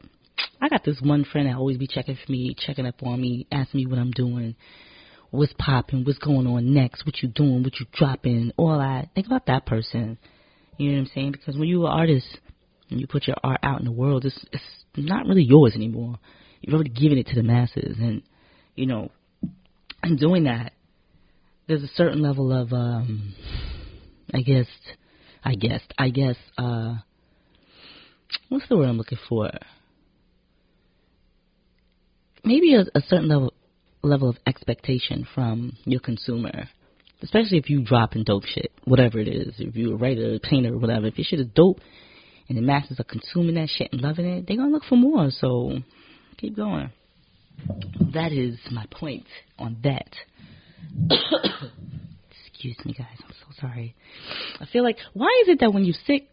I 0.61 0.68
got 0.68 0.85
this 0.85 1.00
one 1.02 1.25
friend 1.25 1.49
that 1.49 1.56
always 1.56 1.78
be 1.78 1.87
checking 1.87 2.16
for 2.16 2.30
me, 2.30 2.54
checking 2.59 2.87
up 2.87 3.02
on 3.02 3.21
me, 3.21 3.47
asking 3.50 3.80
me 3.80 3.87
what 3.87 3.99
I'm 3.99 4.11
doing, 4.11 4.56
what's 5.30 5.54
popping, 5.59 6.04
what's 6.04 6.18
going 6.18 6.47
on 6.47 6.75
next, 6.75 7.06
what 7.06 7.23
you 7.23 7.28
doing, 7.28 7.62
what 7.62 7.80
you 7.80 7.87
dropping, 7.92 8.52
all 8.59 8.78
that. 8.78 9.09
Think 9.14 9.26
about 9.26 9.47
that 9.47 9.64
person. 9.64 10.18
You 10.76 10.90
know 10.90 10.99
what 10.99 11.00
I'm 11.02 11.11
saying? 11.14 11.33
Because 11.33 11.56
when 11.56 11.68
you're 11.68 11.87
an 11.87 11.92
artist 11.92 12.26
and 12.91 13.00
you 13.00 13.07
put 13.07 13.26
your 13.26 13.37
art 13.43 13.61
out 13.62 13.79
in 13.79 13.85
the 13.85 13.93
world, 13.93 14.25
it's 14.25 14.45
it's 14.53 14.64
not 14.97 15.26
really 15.26 15.43
yours 15.43 15.75
anymore. 15.75 16.19
You've 16.61 16.75
already 16.75 16.91
given 16.91 17.19
it 17.19 17.26
to 17.29 17.35
the 17.35 17.43
masses, 17.43 17.97
and 17.99 18.23
you 18.75 18.87
know, 18.87 19.11
in 20.03 20.17
doing 20.17 20.45
that, 20.45 20.73
there's 21.67 21.83
a 21.83 21.88
certain 21.95 22.23
level 22.23 22.53
of, 22.53 22.73
um, 22.73 23.35
I 24.33 24.41
guess, 24.43 24.67
I 25.43 25.55
guess, 25.55 25.81
I 25.99 26.11
guess, 26.11 26.37
uh, 26.59 26.97
what's 28.49 28.69
the 28.69 28.76
word 28.76 28.88
I'm 28.88 28.99
looking 28.99 29.19
for? 29.29 29.50
Maybe 32.45 32.75
a, 32.75 32.81
a 32.95 33.00
certain 33.09 33.29
level 33.29 33.55
level 34.03 34.29
of 34.29 34.37
expectation 34.47 35.26
from 35.35 35.79
your 35.87 36.00
consumer, 36.00 36.69
especially 37.23 37.57
if 37.57 37.71
you 37.71 37.83
drop 37.83 38.14
in 38.14 38.23
dope 38.23 38.45
shit, 38.45 38.71
whatever 38.85 39.19
it 39.19 39.29
is. 39.29 39.55
If 39.59 39.75
you're 39.76 39.95
a 39.95 39.97
writer, 39.97 40.35
a 40.35 40.41
painter, 40.41 40.76
whatever. 40.76 41.07
If 41.07 41.17
your 41.17 41.25
shit 41.25 41.41
is 41.41 41.47
dope 41.55 41.81
and 42.49 42.59
the 42.59 42.63
masses 42.63 43.01
are 43.01 43.05
consuming 43.05 43.55
that 43.57 43.69
shit 43.69 43.93
and 43.93 44.01
loving 44.01 44.27
it, 44.27 44.47
they're 44.47 44.57
gonna 44.57 44.71
look 44.71 44.85
for 44.85 44.97
more. 44.97 45.31
So 45.31 45.79
keep 46.37 46.57
going. 46.57 46.91
That 48.13 48.33
is 48.33 48.59
my 48.71 48.87
point 48.91 49.27
on 49.59 49.79
that. 49.85 50.15
Excuse 52.51 52.77
me, 52.85 52.95
guys. 52.95 53.17
I'm 53.23 53.33
so 53.41 53.61
sorry. 53.61 53.95
I 54.61 54.67
feel 54.67 54.83
like 54.83 54.99
why 55.13 55.43
is 55.43 55.49
it 55.49 55.61
that 55.61 55.73
when 55.73 55.85
you're 55.85 55.95
sick, 56.07 56.29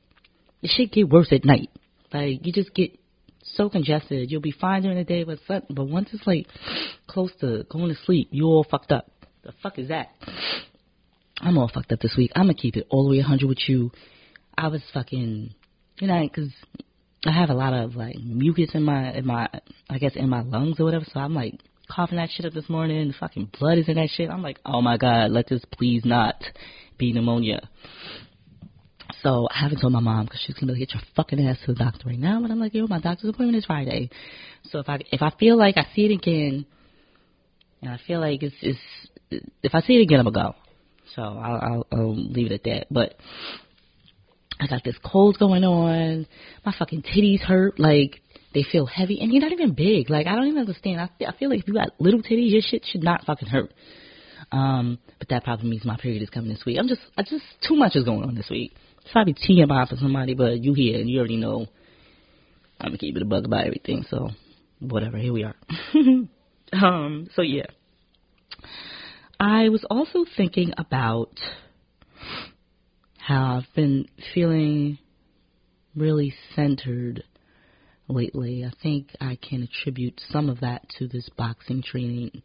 the 0.61 0.67
shit 0.67 0.91
get 0.91 1.09
worse 1.09 1.31
at 1.31 1.45
night? 1.45 1.69
Like 2.13 2.45
you 2.45 2.51
just 2.51 2.73
get 2.73 2.97
so 3.55 3.69
congested. 3.69 4.31
You'll 4.31 4.41
be 4.41 4.51
fine 4.51 4.83
during 4.83 4.97
the 4.97 5.03
day, 5.03 5.23
but 5.23 5.39
but 5.69 5.85
once 5.85 6.09
it's 6.13 6.27
like 6.27 6.47
close 7.07 7.31
to 7.41 7.65
going 7.69 7.89
to 7.93 8.01
sleep, 8.05 8.29
you 8.31 8.45
all 8.45 8.65
fucked 8.69 8.91
up. 8.91 9.09
The 9.43 9.53
fuck 9.63 9.79
is 9.79 9.89
that? 9.89 10.09
I'm 11.39 11.57
all 11.57 11.69
fucked 11.73 11.91
up 11.91 11.99
this 11.99 12.15
week. 12.15 12.31
I'm 12.35 12.43
gonna 12.43 12.53
keep 12.53 12.77
it 12.77 12.87
all 12.89 13.03
the 13.05 13.11
way 13.11 13.17
100 13.17 13.47
with 13.47 13.67
you. 13.67 13.91
I 14.55 14.67
was 14.67 14.81
fucking, 14.93 15.55
you 16.01 16.07
know, 16.07 16.21
because 16.21 16.51
I 17.25 17.31
have 17.31 17.51
a 17.51 17.53
lot 17.53 17.73
of 17.73 17.95
like 17.95 18.17
mucus 18.17 18.71
in 18.73 18.83
my 18.83 19.13
in 19.13 19.25
my 19.25 19.47
I 19.89 19.99
guess 19.99 20.13
in 20.15 20.27
my 20.27 20.41
lungs 20.41 20.79
or 20.79 20.85
whatever. 20.85 21.05
So 21.13 21.19
I'm 21.19 21.35
like 21.35 21.59
coughing 21.89 22.17
that 22.17 22.29
shit 22.31 22.45
up 22.45 22.53
this 22.53 22.67
morning. 22.67 23.07
The 23.09 23.13
fucking 23.19 23.51
blood 23.59 23.77
is 23.77 23.87
in 23.87 23.95
that 23.95 24.09
shit. 24.09 24.29
I'm 24.29 24.41
like, 24.41 24.59
oh 24.65 24.81
my 24.81 24.97
god, 24.97 25.31
let 25.31 25.47
this 25.47 25.63
please 25.71 26.03
not 26.03 26.43
be 26.97 27.13
pneumonia. 27.13 27.69
So 29.21 29.47
I 29.51 29.59
haven't 29.59 29.79
told 29.79 29.93
my 29.93 29.99
mom 29.99 30.25
because 30.25 30.41
she's 30.45 30.55
gonna 30.57 30.75
get 30.75 30.93
your 30.93 31.03
fucking 31.15 31.39
ass 31.47 31.57
to 31.65 31.73
the 31.73 31.79
doctor 31.83 32.09
right 32.09 32.19
now. 32.19 32.41
But 32.41 32.49
I'm 32.49 32.59
like, 32.59 32.73
yo, 32.73 32.87
my 32.87 32.99
doctor's 32.99 33.29
appointment 33.29 33.57
is 33.57 33.65
Friday. 33.65 34.09
So 34.71 34.79
if 34.79 34.89
I 34.89 34.99
if 35.11 35.21
I 35.21 35.31
feel 35.39 35.55
like 35.55 35.77
I 35.77 35.85
see 35.93 36.05
it 36.05 36.15
again, 36.15 36.65
and 37.83 37.91
I 37.91 37.99
feel 38.07 38.19
like 38.19 38.41
it's 38.41 38.55
it's 38.61 38.79
if 39.61 39.75
I 39.75 39.81
see 39.81 39.97
it 39.97 40.01
again, 40.01 40.19
I'm 40.19 40.25
gonna 40.25 40.49
go. 40.49 40.55
So 41.15 41.21
I'll, 41.21 41.61
I'll, 41.61 41.87
I'll 41.91 42.15
leave 42.15 42.47
it 42.47 42.53
at 42.53 42.63
that. 42.63 42.87
But 42.89 43.15
I 44.61 44.67
got 44.67 44.83
this 44.83 44.95
cold 45.03 45.39
going 45.39 45.63
on. 45.63 46.27
My 46.65 46.73
fucking 46.77 47.01
titties 47.01 47.41
hurt. 47.41 47.79
Like 47.79 48.21
they 48.53 48.63
feel 48.63 48.85
heavy, 48.85 49.19
and 49.19 49.31
you're 49.31 49.41
not 49.41 49.51
even 49.51 49.73
big. 49.73 50.09
Like 50.09 50.27
I 50.27 50.35
don't 50.35 50.47
even 50.47 50.59
understand. 50.59 51.01
I 51.01 51.09
I 51.25 51.35
feel 51.37 51.49
like 51.49 51.59
if 51.59 51.67
you 51.67 51.73
got 51.73 51.99
little 51.99 52.21
titties, 52.21 52.51
your 52.51 52.61
shit 52.61 52.85
should 52.85 53.03
not 53.03 53.25
fucking 53.25 53.47
hurt. 53.47 53.73
Um, 54.51 54.99
but 55.17 55.29
that 55.29 55.43
probably 55.43 55.69
means 55.69 55.85
my 55.85 55.97
period 55.97 56.21
is 56.21 56.29
coming 56.29 56.49
this 56.49 56.65
week. 56.65 56.77
I'm 56.77 56.87
just, 56.87 57.01
I 57.17 57.23
just 57.23 57.43
too 57.65 57.75
much 57.75 57.95
is 57.95 58.03
going 58.03 58.23
on 58.23 58.35
this 58.35 58.49
week. 58.49 58.73
It's 59.01 59.11
probably 59.11 59.33
TMI 59.33 59.87
for 59.87 59.95
somebody, 59.95 60.33
but 60.33 60.61
you 60.61 60.73
here 60.73 60.99
and 60.99 61.09
you 61.09 61.19
already 61.19 61.37
know. 61.37 61.67
I'm 62.79 62.89
gonna 62.89 62.97
keep 62.97 63.15
it 63.15 63.21
a 63.21 63.25
bug 63.25 63.45
about 63.45 63.65
everything, 63.65 64.05
so 64.09 64.29
whatever. 64.79 65.17
Here 65.17 65.31
we 65.31 65.43
are. 65.43 65.55
um, 66.73 67.29
so 67.35 67.41
yeah, 67.43 67.67
I 69.39 69.69
was 69.69 69.85
also 69.89 70.25
thinking 70.35 70.73
about 70.77 71.39
how 73.25 73.57
I've 73.57 73.75
been 73.75 74.05
feeling 74.33 74.97
really 75.95 76.33
centered 76.55 77.23
lately. 78.07 78.65
I 78.65 78.71
think 78.81 79.09
I 79.19 79.37
can 79.47 79.63
attribute 79.63 80.19
some 80.31 80.49
of 80.49 80.61
that 80.61 80.87
to 80.97 81.07
this 81.07 81.29
boxing 81.37 81.83
training. 81.83 82.41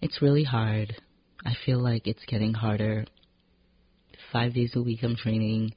It's 0.00 0.20
really 0.20 0.42
hard. 0.42 0.96
I 1.44 1.52
feel 1.64 1.78
like 1.78 2.06
it's 2.06 2.24
getting 2.26 2.52
harder. 2.52 3.06
Five 4.32 4.54
days 4.54 4.72
a 4.74 4.82
week 4.82 5.00
I'm 5.02 5.14
training. 5.14 5.72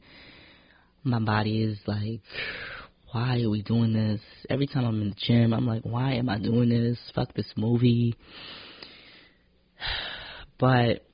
My 1.04 1.20
body 1.20 1.62
is 1.62 1.78
like, 1.86 2.22
why 3.12 3.42
are 3.44 3.50
we 3.50 3.62
doing 3.62 3.94
this? 3.94 4.22
Every 4.50 4.66
time 4.66 4.86
I'm 4.86 5.02
in 5.04 5.10
the 5.10 5.16
gym, 5.16 5.54
I'm 5.54 5.68
like, 5.68 5.84
why 5.84 6.14
am 6.14 6.30
I 6.30 6.40
doing 6.40 6.70
this? 6.70 6.98
Fuck 7.14 7.34
this 7.34 7.52
movie. 7.56 8.16
But 10.60 11.06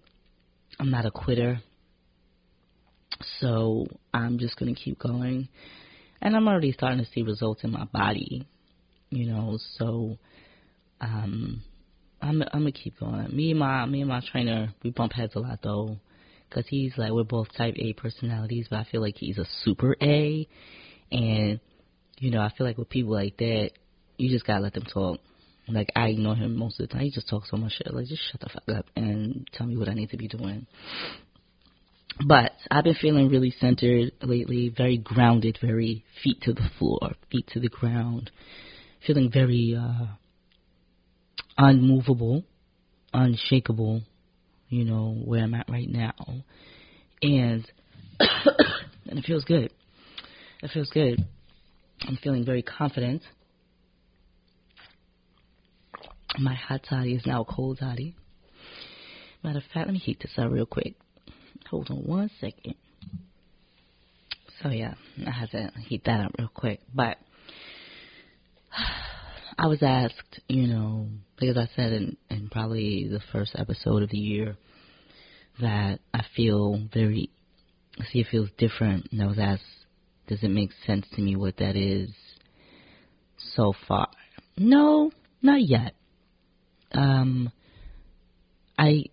I'm 0.80 0.90
not 0.90 1.06
a 1.06 1.12
quitter. 1.12 1.62
So 3.40 3.88
I'm 4.14 4.40
just 4.40 4.58
going 4.58 4.74
to 4.74 4.80
keep 4.80 5.00
going. 5.00 5.48
And 6.22 6.36
I'm 6.36 6.48
already 6.48 6.72
starting 6.72 7.00
to 7.00 7.12
see 7.12 7.22
results 7.22 7.64
in 7.64 7.72
my 7.72 7.86
body, 7.86 8.48
you 9.10 9.28
know, 9.28 9.58
so 9.78 10.18
um 11.02 11.62
I'm 12.22 12.42
I'm 12.42 12.62
gonna 12.62 12.72
keep 12.72 13.00
going. 13.00 13.36
Me 13.36 13.52
and 13.52 13.60
my 13.60 13.86
me 13.86 14.02
and 14.02 14.10
my 14.10 14.22
trainer, 14.32 14.74
we 14.84 14.90
bump 14.92 15.14
heads 15.14 15.36
a 15.36 15.40
lot 15.40 15.60
though, 15.62 15.98
because 16.50 16.66
he's 16.68 16.94
like 16.98 17.12
we're 17.12 17.24
both 17.24 17.48
type 17.56 17.76
A 17.78 17.94
personalities, 17.94 18.68
but 18.70 18.80
I 18.80 18.86
feel 18.86 19.02
like 19.02 19.18
he's 19.18 19.38
a 19.38 19.46
super 19.64 19.96
A, 20.02 20.48
and 21.12 21.60
you 22.18 22.32
know 22.32 22.42
I 22.42 22.52
feel 22.58 22.66
like 22.66 22.78
with 22.78 22.90
people 22.90 23.14
like 23.14 23.38
that, 23.38 23.72
you 24.18 24.30
just 24.30 24.48
gotta 24.48 24.62
let 24.62 24.74
them 24.74 24.86
talk. 24.92 25.20
Like 25.68 25.92
I 25.96 26.10
ignore 26.10 26.36
him 26.36 26.56
most 26.56 26.80
of 26.80 26.88
the 26.88 26.94
time. 26.94 27.04
He 27.04 27.12
just 27.12 27.30
talks 27.30 27.50
so 27.50 27.58
much 27.58 27.74
shit. 27.74 27.94
Like 27.94 28.08
just 28.08 28.24
shut 28.32 28.42
the 28.42 28.50
fuck 28.50 28.78
up 28.78 28.86
and 28.96 29.48
tell 29.54 29.68
me 29.68 29.78
what 29.78 29.90
I 29.90 29.94
need 29.94 30.12
to 30.12 30.18
be 30.18 30.28
doing. 30.28 30.68
But 32.26 32.54
I've 32.72 32.84
been 32.84 32.96
feeling 32.96 33.30
really 33.30 33.52
centered 33.60 34.12
lately, 34.22 34.74
very 34.76 34.98
grounded, 34.98 35.60
very 35.62 36.04
feet 36.24 36.42
to 36.42 36.54
the 36.54 36.68
floor, 36.80 37.12
feet 37.32 37.48
to 37.54 37.60
the 37.60 37.70
ground, 37.70 38.32
feeling 39.06 39.32
very 39.32 39.78
uh 39.80 40.08
unmovable, 41.58 42.44
unshakable, 43.14 44.02
you 44.70 44.84
know, 44.84 45.16
where 45.24 45.44
I'm 45.44 45.54
at 45.54 45.70
right 45.70 45.90
now. 45.90 46.14
And 47.22 47.70
and 48.20 49.20
it 49.20 49.26
feels 49.26 49.46
good. 49.46 49.72
It 50.62 50.72
feels 50.74 50.90
good. 50.90 51.24
I'm 52.02 52.18
feeling 52.18 52.46
very 52.46 52.62
confident. 52.62 53.22
My 56.38 56.54
hot 56.54 56.82
toddy 56.90 57.14
is 57.14 57.26
now 57.26 57.42
a 57.42 57.46
cold 57.46 57.80
toddy. 57.80 58.16
Matter 59.44 59.60
of 59.60 59.64
fact, 59.74 59.88
let 59.88 59.94
me 59.94 60.00
heat 60.00 60.20
this 60.22 60.32
up 60.38 60.52
real 60.52 60.66
quick. 60.66 60.96
Hold 61.76 61.92
on 61.92 61.98
one 62.06 62.32
second. 62.40 62.76
So 64.64 64.70
yeah, 64.70 64.94
I 65.28 65.30
had 65.30 65.52
to 65.52 65.72
heat 65.90 66.06
that 66.06 66.22
up 66.22 66.32
real 66.40 66.48
quick. 66.48 66.80
But 66.94 67.18
I 69.58 69.68
was 69.68 69.80
asked, 69.82 70.40
you 70.48 70.68
know, 70.68 71.10
because 71.38 71.58
I 71.58 71.68
said 71.76 71.92
in, 71.92 72.18
in 72.30 72.48
probably 72.48 73.10
the 73.12 73.20
first 73.34 73.58
episode 73.60 74.04
of 74.04 74.10
the 74.10 74.18
year 74.18 74.56
that 75.60 76.00
I 76.14 76.22
feel 76.34 76.80
very, 76.94 77.30
see 78.10 78.20
it 78.20 78.28
feels 78.32 78.48
different. 78.58 79.10
And 79.12 79.22
I 79.22 79.26
was 79.26 79.38
asked, 79.38 79.64
does 80.28 80.44
it 80.44 80.52
make 80.52 80.70
sense 80.88 81.06
to 81.16 81.22
me 81.22 81.36
what 81.36 81.58
that 81.58 81.76
is 81.76 82.10
so 83.54 83.74
far? 83.86 84.08
No, 84.56 85.12
not 85.42 85.60
yet. 85.62 85.94
Um, 86.94 87.52
I 88.80 89.08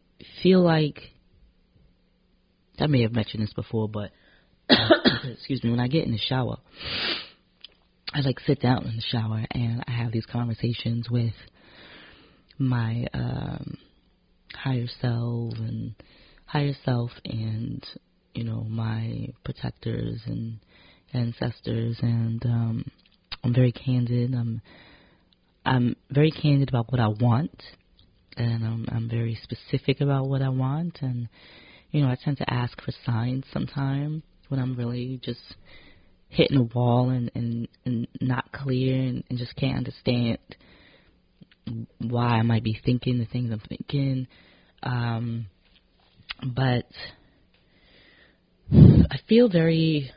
feel 0.44 0.60
like 0.60 1.12
I 2.82 2.86
may 2.86 3.02
have 3.02 3.12
mentioned 3.12 3.42
this 3.42 3.52
before, 3.52 3.88
but 3.88 4.10
excuse 5.24 5.62
me, 5.62 5.70
when 5.70 5.80
I 5.80 5.88
get 5.88 6.04
in 6.04 6.12
the 6.12 6.18
shower, 6.18 6.56
I 8.12 8.20
like 8.20 8.40
sit 8.40 8.60
down 8.60 8.86
in 8.86 8.96
the 8.96 9.02
shower 9.02 9.44
and 9.50 9.82
I 9.86 9.92
have 9.92 10.12
these 10.12 10.26
conversations 10.26 11.08
with 11.10 11.34
my 12.58 13.06
um 13.14 13.78
higher 14.54 14.86
self 15.00 15.54
and 15.56 15.94
higher 16.44 16.74
self 16.84 17.10
and 17.24 17.84
you 18.34 18.44
know 18.44 18.64
my 18.68 19.28
protectors 19.44 20.20
and 20.26 20.58
ancestors 21.14 21.98
and 22.02 22.44
um 22.44 22.84
I'm 23.42 23.54
very 23.54 23.72
candid. 23.72 24.34
I'm 24.34 24.60
I'm 25.64 25.96
very 26.10 26.30
candid 26.30 26.68
about 26.68 26.90
what 26.92 27.00
I 27.00 27.08
want 27.08 27.62
and 28.36 28.64
I'm 28.64 28.86
I'm 28.90 29.08
very 29.08 29.38
specific 29.42 30.00
about 30.00 30.28
what 30.28 30.42
I 30.42 30.48
want 30.48 30.98
and 31.00 31.28
you 31.92 32.02
know, 32.02 32.08
I 32.08 32.16
tend 32.16 32.38
to 32.38 32.52
ask 32.52 32.80
for 32.82 32.92
signs 33.06 33.44
sometimes 33.52 34.22
when 34.48 34.58
I'm 34.58 34.76
really 34.76 35.20
just 35.22 35.56
hitting 36.28 36.56
a 36.56 36.62
wall 36.62 37.10
and 37.10 37.30
and, 37.34 37.68
and 37.84 38.08
not 38.20 38.50
clear 38.52 38.96
and, 38.96 39.22
and 39.28 39.38
just 39.38 39.54
can't 39.56 39.76
understand 39.76 40.38
why 41.98 42.38
I 42.38 42.42
might 42.42 42.64
be 42.64 42.78
thinking 42.84 43.18
the 43.18 43.26
things 43.26 43.50
I'm 43.52 43.62
thinking. 43.68 44.26
Um, 44.82 45.46
but 46.42 46.86
I 48.72 49.18
feel 49.28 49.48
very. 49.48 50.10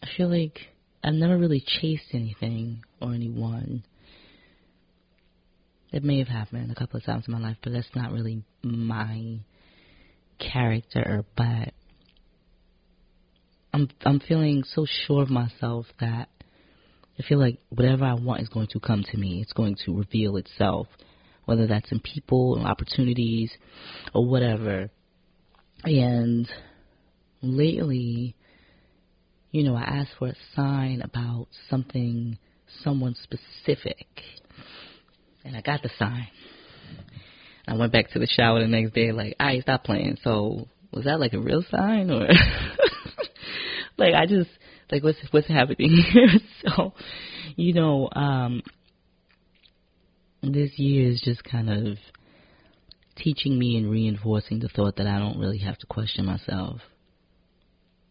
I 0.00 0.06
feel 0.16 0.30
like 0.30 0.58
I've 1.02 1.14
never 1.14 1.36
really 1.36 1.62
chased 1.66 2.14
anything 2.14 2.84
or 3.00 3.12
anyone. 3.12 3.82
It 5.90 6.04
may 6.04 6.18
have 6.18 6.28
happened 6.28 6.70
a 6.70 6.74
couple 6.74 6.98
of 6.98 7.04
times 7.04 7.24
in 7.26 7.32
my 7.32 7.40
life, 7.40 7.56
but 7.62 7.72
that's 7.72 7.88
not 7.94 8.12
really 8.12 8.42
my 8.62 9.38
character. 10.38 11.24
But 11.36 11.72
I'm 13.72 13.88
I'm 14.04 14.20
feeling 14.20 14.64
so 14.64 14.86
sure 15.06 15.22
of 15.22 15.30
myself 15.30 15.86
that 16.00 16.28
I 17.18 17.22
feel 17.22 17.38
like 17.38 17.58
whatever 17.70 18.04
I 18.04 18.14
want 18.14 18.42
is 18.42 18.48
going 18.48 18.68
to 18.68 18.80
come 18.80 19.04
to 19.10 19.16
me. 19.16 19.40
It's 19.40 19.52
going 19.52 19.76
to 19.86 19.96
reveal 19.96 20.36
itself, 20.36 20.86
whether 21.46 21.66
that's 21.66 21.90
in 21.90 22.00
people 22.00 22.56
and 22.56 22.66
opportunities 22.66 23.50
or 24.14 24.26
whatever. 24.26 24.90
And 25.84 26.48
lately, 27.42 28.36
you 29.50 29.64
know, 29.64 29.74
I 29.74 29.82
asked 29.82 30.12
for 30.18 30.28
a 30.28 30.36
sign 30.54 31.02
about 31.02 31.48
something, 31.68 32.38
someone 32.82 33.14
specific. 33.14 34.06
And 35.44 35.56
I 35.56 35.60
got 35.60 35.82
the 35.82 35.90
sign. 35.98 36.28
I 37.66 37.76
went 37.76 37.92
back 37.92 38.10
to 38.10 38.18
the 38.18 38.26
shower 38.26 38.60
the 38.60 38.66
next 38.66 38.94
day, 38.94 39.12
like, 39.12 39.36
I 39.38 39.44
right, 39.44 39.62
stop 39.62 39.84
playing. 39.84 40.18
So, 40.24 40.68
was 40.92 41.04
that 41.04 41.20
like 41.20 41.34
a 41.34 41.38
real 41.38 41.62
sign 41.70 42.10
or? 42.10 42.26
like, 43.98 44.14
I 44.14 44.26
just, 44.26 44.50
like 44.90 45.02
what's 45.02 45.18
what's 45.30 45.48
happening 45.48 45.90
here. 46.12 46.28
so, 46.64 46.94
you 47.56 47.74
know, 47.74 48.08
um, 48.12 48.62
this 50.42 50.78
year 50.78 51.10
is 51.10 51.20
just 51.20 51.44
kind 51.44 51.70
of 51.70 51.98
teaching 53.16 53.58
me 53.58 53.76
and 53.76 53.90
reinforcing 53.90 54.60
the 54.60 54.68
thought 54.68 54.96
that 54.96 55.06
I 55.06 55.18
don't 55.18 55.38
really 55.38 55.58
have 55.58 55.78
to 55.78 55.86
question 55.86 56.24
myself. 56.24 56.80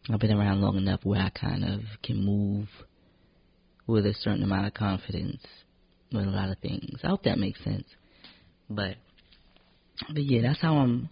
I've 0.10 0.20
been 0.20 0.32
around 0.32 0.62
long 0.62 0.78
enough 0.78 1.02
where 1.04 1.22
I 1.22 1.30
kind 1.30 1.64
of 1.64 1.82
can 2.04 2.24
move 2.24 2.68
with 3.86 4.06
a 4.06 4.14
certain 4.14 4.44
amount 4.44 4.68
of 4.68 4.74
confidence 4.74 5.42
with 6.12 6.26
a 6.26 6.32
lot 6.32 6.50
of 6.50 6.58
things. 6.60 7.00
I 7.04 7.08
hope 7.08 7.24
that 7.24 7.38
makes 7.38 7.64
sense. 7.64 7.86
But 8.70 8.96
but 10.08 10.24
yeah, 10.24 10.42
that's 10.42 10.62
how 10.62 10.78
I'm 10.78 11.10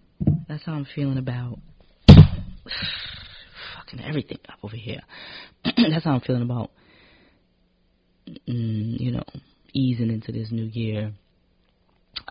that's 0.47 0.63
how 0.63 0.73
I'm 0.73 0.87
feeling 0.95 1.17
about 1.17 1.59
fucking 2.07 4.01
everything 4.03 4.39
up 4.49 4.59
over 4.63 4.75
here. 4.75 5.01
That's 5.63 6.03
how 6.03 6.13
I'm 6.13 6.21
feeling 6.21 6.43
about, 6.43 6.71
mm, 8.27 8.99
you 8.99 9.11
know, 9.11 9.23
easing 9.73 10.09
into 10.09 10.31
this 10.31 10.51
new 10.51 10.65
year. 10.65 11.11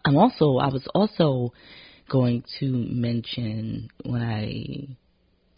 I'm 0.04 0.16
also, 0.16 0.56
I 0.56 0.68
was 0.68 0.86
also 0.94 1.52
going 2.08 2.44
to 2.60 2.66
mention 2.66 3.88
when 4.04 4.22
I 4.22 4.96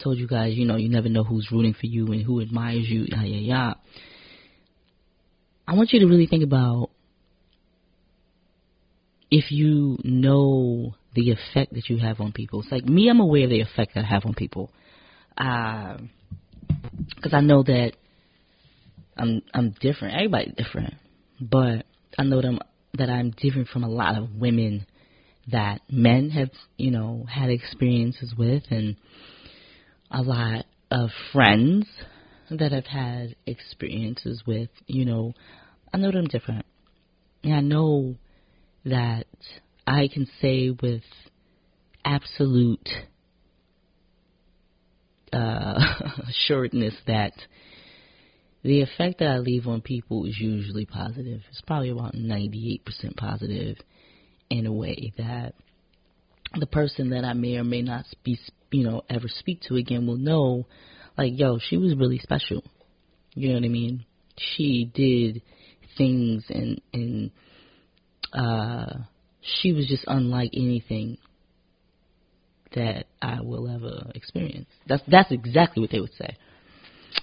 told 0.02 0.18
you 0.18 0.26
guys, 0.26 0.54
you 0.54 0.66
know, 0.66 0.76
you 0.76 0.88
never 0.88 1.08
know 1.08 1.24
who's 1.24 1.48
rooting 1.50 1.74
for 1.74 1.86
you 1.86 2.12
and 2.12 2.22
who 2.22 2.40
admires 2.40 2.86
you, 2.88 3.06
yeah, 3.08 3.22
yeah, 3.22 3.36
yeah. 3.36 3.72
I 5.68 5.74
want 5.74 5.92
you 5.92 6.00
to 6.00 6.06
really 6.06 6.26
think 6.26 6.44
about 6.44 6.85
if 9.30 9.50
you 9.50 9.98
know 10.04 10.94
the 11.14 11.30
effect 11.30 11.72
that 11.74 11.88
you 11.88 11.98
have 11.98 12.20
on 12.20 12.32
people. 12.32 12.60
It's 12.60 12.70
like 12.70 12.84
me, 12.84 13.08
I'm 13.08 13.20
aware 13.20 13.44
of 13.44 13.50
the 13.50 13.60
effect 13.60 13.96
I 13.96 14.02
have 14.02 14.24
on 14.26 14.34
people 14.34 14.70
because 15.34 15.98
um, 15.98 17.34
I 17.34 17.40
know 17.40 17.62
that 17.62 17.92
I'm 19.16 19.42
I'm 19.52 19.74
different. 19.80 20.14
Everybody's 20.14 20.54
different, 20.54 20.94
but 21.40 21.84
I 22.18 22.22
know 22.24 22.40
that 22.40 22.48
I'm, 22.48 22.58
that 22.94 23.10
I'm 23.10 23.30
different 23.30 23.68
from 23.68 23.82
a 23.84 23.88
lot 23.88 24.16
of 24.16 24.34
women 24.34 24.86
that 25.50 25.80
men 25.90 26.30
have 26.30 26.50
you 26.76 26.90
know 26.90 27.26
had 27.28 27.50
experiences 27.50 28.34
with, 28.36 28.64
and 28.70 28.96
a 30.10 30.22
lot 30.22 30.66
of 30.90 31.10
friends 31.32 31.86
that 32.50 32.72
I've 32.72 32.86
had 32.86 33.36
experiences 33.46 34.42
with. 34.46 34.68
You 34.86 35.06
know, 35.06 35.32
I 35.92 35.98
know 35.98 36.10
that 36.10 36.18
I'm 36.18 36.26
different, 36.26 36.66
and 37.42 37.54
I 37.54 37.60
know 37.60 38.16
that 38.86 39.26
I 39.86 40.08
can 40.12 40.26
say 40.40 40.70
with 40.70 41.02
absolute 42.04 42.88
uh, 45.32 45.74
assuredness 46.28 46.94
that 47.06 47.32
the 48.62 48.82
effect 48.82 49.18
that 49.18 49.28
I 49.28 49.38
leave 49.38 49.66
on 49.66 49.80
people 49.80 50.24
is 50.24 50.38
usually 50.40 50.86
positive. 50.86 51.40
It's 51.50 51.60
probably 51.60 51.90
about 51.90 52.14
98% 52.14 52.80
positive 53.16 53.76
in 54.50 54.66
a 54.66 54.72
way 54.72 55.12
that 55.18 55.54
the 56.58 56.66
person 56.66 57.10
that 57.10 57.24
I 57.24 57.32
may 57.32 57.56
or 57.56 57.64
may 57.64 57.82
not 57.82 58.06
be, 58.24 58.38
you 58.70 58.84
know, 58.84 59.02
ever 59.10 59.28
speak 59.28 59.62
to 59.62 59.76
again 59.76 60.06
will 60.06 60.16
know, 60.16 60.66
like, 61.18 61.32
yo, 61.36 61.58
she 61.58 61.76
was 61.76 61.96
really 61.96 62.18
special. 62.18 62.62
You 63.34 63.48
know 63.48 63.54
what 63.56 63.64
I 63.64 63.68
mean? 63.68 64.04
She 64.38 64.90
did 64.92 65.42
things 65.96 66.44
and 66.48 66.80
and 66.92 67.30
uh, 68.32 68.86
she 69.40 69.72
was 69.72 69.86
just 69.86 70.04
unlike 70.06 70.50
anything 70.54 71.18
that 72.74 73.06
I 73.22 73.40
will 73.40 73.68
ever 73.68 74.10
experience. 74.14 74.68
That's 74.86 75.02
that's 75.08 75.32
exactly 75.32 75.80
what 75.80 75.90
they 75.90 76.00
would 76.00 76.14
say. 76.18 76.36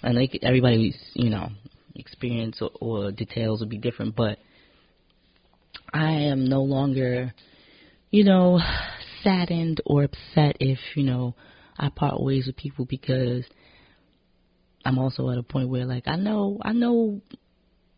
And 0.01 0.17
they, 0.17 0.29
everybody's 0.41 0.97
you 1.13 1.29
know 1.29 1.49
experience 1.95 2.61
or, 2.61 2.71
or 2.79 3.11
details 3.11 3.59
would 3.59 3.69
be 3.69 3.77
different, 3.77 4.15
but 4.15 4.37
I 5.93 6.11
am 6.11 6.45
no 6.45 6.63
longer 6.63 7.33
you 8.09 8.23
know 8.23 8.59
saddened 9.23 9.81
or 9.85 10.03
upset 10.03 10.57
if 10.59 10.79
you 10.95 11.03
know 11.03 11.35
I 11.77 11.89
part 11.89 12.21
ways 12.21 12.47
with 12.47 12.57
people 12.57 12.85
because 12.85 13.45
I'm 14.85 14.97
also 14.97 15.29
at 15.29 15.37
a 15.37 15.43
point 15.43 15.69
where 15.69 15.85
like 15.85 16.07
I 16.07 16.15
know 16.15 16.59
I 16.61 16.73
know 16.73 17.21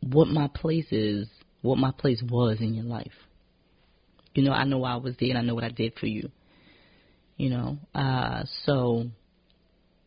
what 0.02 0.28
my 0.28 0.48
place 0.48 0.92
is, 0.92 1.28
what 1.66 1.78
my 1.78 1.92
place 1.92 2.22
was 2.28 2.58
in 2.60 2.74
your 2.74 2.86
life. 2.86 3.12
You 4.34 4.44
know, 4.44 4.52
I 4.52 4.66
know 4.66 4.80
why 4.80 4.94
I 4.94 4.98
was 4.98 5.16
there 5.20 5.30
and 5.30 5.38
I 5.38 5.42
know 5.42 5.56
what 5.56 5.64
I 5.64 5.70
did 5.70 5.94
for 6.00 6.08
you 6.08 6.30
you 7.38 7.50
know. 7.50 7.78
Uh, 7.94 8.44
so 8.66 9.06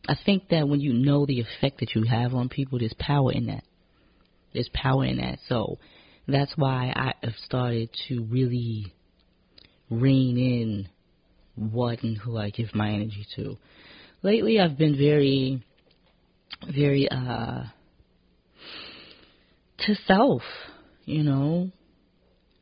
I 0.07 0.15
think 0.25 0.49
that 0.49 0.67
when 0.67 0.79
you 0.79 0.93
know 0.93 1.25
the 1.25 1.41
effect 1.41 1.79
that 1.79 1.95
you 1.95 2.03
have 2.03 2.33
on 2.33 2.49
people, 2.49 2.79
there's 2.79 2.93
power 2.97 3.31
in 3.31 3.47
that. 3.47 3.63
There's 4.53 4.69
power 4.73 5.05
in 5.05 5.17
that. 5.17 5.39
So 5.47 5.77
that's 6.27 6.53
why 6.55 6.93
I 6.95 7.13
have 7.23 7.35
started 7.45 7.89
to 8.07 8.23
really 8.23 8.93
rein 9.89 10.37
in 10.37 10.89
what 11.55 12.03
and 12.03 12.17
who 12.17 12.37
I 12.37 12.49
give 12.49 12.73
my 12.73 12.91
energy 12.91 13.25
to. 13.35 13.57
Lately, 14.21 14.59
I've 14.59 14.77
been 14.77 14.97
very, 14.97 15.63
very, 16.73 17.07
uh, 17.09 17.63
to 19.79 19.95
self, 20.07 20.41
you 21.09 21.23
know. 21.23 21.71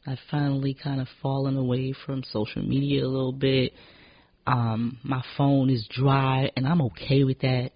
I've 0.06 0.20
finally 0.32 0.74
kind 0.74 1.02
of 1.02 1.08
fallen 1.22 1.58
away 1.58 1.94
from 2.06 2.24
social 2.24 2.62
media 2.62 3.06
a 3.06 3.10
little 3.10 3.34
bit 3.34 3.74
um, 4.48 4.98
my 5.04 5.22
phone 5.38 5.70
is 5.70 5.86
dry, 5.90 6.50
and 6.56 6.66
I'm 6.66 6.82
okay 6.82 7.26
with 7.26 7.40
that. 7.40 7.72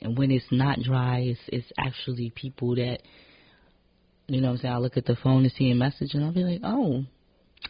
And 0.00 0.16
when 0.18 0.30
it's 0.30 0.46
not 0.50 0.80
dry, 0.80 1.18
it's, 1.20 1.40
it's 1.48 1.70
actually 1.78 2.32
people 2.34 2.74
that, 2.76 3.00
you 4.26 4.40
know 4.40 4.50
I'm 4.50 4.56
saying, 4.56 4.74
I 4.74 4.78
look 4.78 4.96
at 4.96 5.04
the 5.04 5.16
phone 5.22 5.42
and 5.42 5.52
see 5.52 5.70
a 5.70 5.74
message, 5.74 6.14
and 6.14 6.24
I'll 6.24 6.32
be 6.32 6.42
like, 6.42 6.62
oh, 6.64 7.04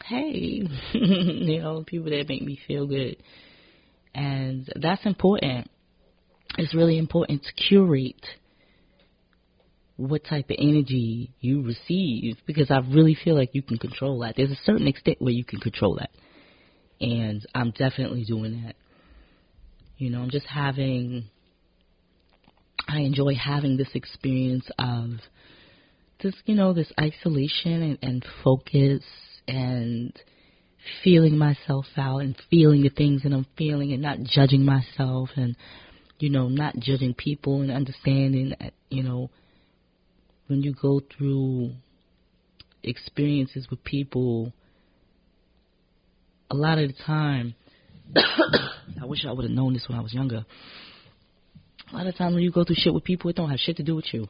hey, 0.06 0.62
you 0.92 1.60
know, 1.60 1.82
people 1.84 2.10
that 2.10 2.28
make 2.28 2.42
me 2.42 2.58
feel 2.66 2.86
good. 2.86 3.16
And 4.14 4.72
that's 4.80 5.04
important. 5.04 5.68
It's 6.56 6.74
really 6.74 6.98
important 6.98 7.42
to 7.42 7.52
curate 7.52 8.24
what 9.96 10.24
type 10.24 10.50
of 10.50 10.56
energy 10.58 11.30
you 11.40 11.62
receive 11.62 12.36
because 12.46 12.70
I 12.70 12.78
really 12.78 13.16
feel 13.22 13.36
like 13.36 13.50
you 13.52 13.62
can 13.62 13.78
control 13.78 14.20
that. 14.20 14.34
There's 14.36 14.50
a 14.50 14.58
certain 14.64 14.88
extent 14.88 15.18
where 15.20 15.32
you 15.32 15.44
can 15.44 15.60
control 15.60 15.96
that 15.96 16.10
and 17.00 17.44
I'm 17.54 17.70
definitely 17.70 18.24
doing 18.24 18.62
that. 18.64 18.76
You 19.96 20.10
know, 20.10 20.20
I'm 20.20 20.30
just 20.30 20.46
having, 20.46 21.28
I 22.88 23.00
enjoy 23.00 23.34
having 23.34 23.76
this 23.76 23.90
experience 23.94 24.68
of 24.78 25.10
this, 26.22 26.34
you 26.46 26.54
know, 26.54 26.72
this 26.72 26.92
isolation 27.00 27.82
and, 27.82 27.98
and 28.02 28.24
focus 28.42 29.02
and 29.46 30.12
feeling 31.02 31.36
myself 31.38 31.86
out 31.96 32.18
and 32.18 32.36
feeling 32.50 32.82
the 32.82 32.90
things 32.90 33.22
that 33.22 33.32
I'm 33.32 33.46
feeling 33.56 33.92
and 33.92 34.02
not 34.02 34.18
judging 34.22 34.64
myself 34.64 35.30
and, 35.36 35.56
you 36.18 36.30
know, 36.30 36.48
not 36.48 36.76
judging 36.78 37.14
people 37.14 37.60
and 37.60 37.70
understanding 37.70 38.54
that, 38.58 38.74
you 38.90 39.02
know, 39.02 39.30
when 40.46 40.62
you 40.62 40.74
go 40.80 41.00
through 41.16 41.72
experiences 42.82 43.66
with 43.70 43.82
people 43.84 44.52
a 46.50 46.54
lot 46.54 46.78
of 46.78 46.88
the 46.88 46.94
time, 47.04 47.54
I 48.16 49.06
wish 49.06 49.24
I 49.26 49.32
would 49.32 49.44
have 49.44 49.52
known 49.52 49.72
this 49.72 49.86
when 49.88 49.98
I 49.98 50.02
was 50.02 50.12
younger. 50.12 50.44
A 51.92 51.96
lot 51.96 52.06
of 52.06 52.16
times 52.16 52.34
when 52.34 52.42
you 52.42 52.52
go 52.52 52.64
through 52.64 52.76
shit 52.78 52.94
with 52.94 53.04
people, 53.04 53.30
it 53.30 53.36
don't 53.36 53.50
have 53.50 53.58
shit 53.58 53.76
to 53.78 53.82
do 53.82 53.96
with 53.96 54.12
you. 54.12 54.28